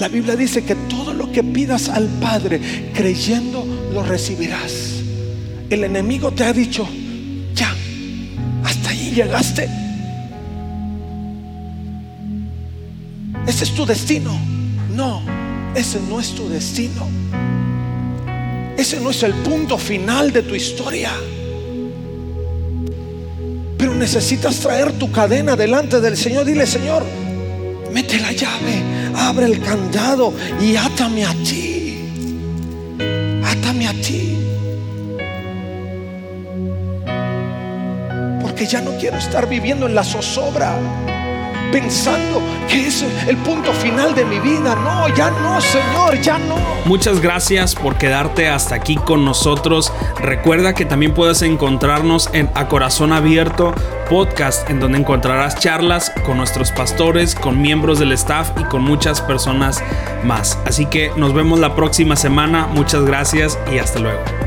La 0.02 0.08
Biblia 0.08 0.36
dice 0.36 0.64
que 0.64 0.74
todo 0.74 1.14
lo 1.14 1.32
que 1.32 1.44
pidas 1.44 1.88
al 1.88 2.08
Padre 2.08 2.60
creyendo 2.92 3.64
lo 3.94 4.02
recibirás. 4.02 4.96
El 5.70 5.84
enemigo 5.84 6.32
te 6.32 6.44
ha 6.44 6.52
dicho, 6.52 6.88
ya, 7.54 7.72
hasta 8.64 8.90
ahí 8.90 9.12
llegaste. 9.14 9.70
Ese 13.52 13.66
es 13.66 13.72
tu 13.72 13.86
destino. 13.86 14.32
No, 14.96 15.22
ese 15.76 16.00
no 16.10 16.22
es 16.22 16.34
tu 16.34 16.48
destino. 16.48 17.06
Ese 18.78 19.02
no 19.02 19.10
es 19.10 19.24
el 19.24 19.34
punto 19.34 19.78
final 19.78 20.32
de 20.32 20.42
tu 20.42 20.56
historia. 20.56 21.12
Pero 23.78 23.94
necesitas 23.94 24.56
traer 24.62 24.94
tu 24.94 25.12
cadena 25.12 25.58
delante 25.58 26.00
del 26.00 26.16
Señor. 26.16 26.46
Dile, 26.46 26.66
Señor, 26.66 27.04
mete 27.92 28.22
la 28.22 28.32
llave, 28.32 28.84
abre 29.18 29.48
el 29.48 29.60
candado 29.60 30.34
y 30.62 30.78
átame 30.78 31.26
a 31.26 31.34
ti. 31.34 31.98
Átame 33.44 33.88
a 33.90 33.94
ti. 34.02 34.38
Porque 38.42 38.66
ya 38.66 38.80
no 38.80 38.92
quiero 38.98 39.18
estar 39.18 39.50
viviendo 39.50 39.88
en 39.88 39.96
la 39.96 40.06
zozobra 40.06 40.80
pensando 41.72 42.42
que 42.70 42.88
es 42.88 43.04
el 43.28 43.38
punto 43.38 43.74
final 43.74 44.14
de 44.14 44.26
mi 44.26 44.40
vida. 44.40 44.76
No, 44.76 45.08
ya 45.16 45.32
no, 45.32 45.60
Señor, 45.62 46.22
ya 46.22 46.38
no. 46.38 46.58
Muchas 46.86 47.22
gracias 47.22 47.76
por 47.76 47.98
quedarte 47.98 48.50
hasta 48.50 48.76
aquí 48.76 48.96
con 48.96 49.26
nosotros. 49.26 49.92
Recuerda 50.20 50.74
que 50.74 50.86
también 50.86 51.14
puedes 51.14 51.42
encontrarnos 51.42 52.30
en 52.34 52.50
A 52.56 52.68
Corazón 52.68 53.14
Abierto 53.14 53.74
podcast, 54.10 54.70
en 54.70 54.82
donde 54.82 55.00
encontrarás 55.00 55.58
charlas 55.58 56.12
con 56.26 56.36
nuestros 56.36 56.72
pastores, 56.72 57.34
con 57.34 57.62
miembros 57.62 57.98
del 57.98 58.12
staff 58.12 58.52
y 58.60 58.64
con 58.66 58.84
muchas 58.84 59.22
personas 59.22 59.82
más. 60.26 60.60
Así 60.66 60.86
que 60.86 61.12
nos 61.16 61.34
vemos 61.34 61.60
la 61.60 61.76
próxima 61.76 62.18
semana. 62.18 62.68
Muchas 62.68 63.06
gracias 63.06 63.58
y 63.72 63.78
hasta 63.78 64.00
luego. 64.00 64.41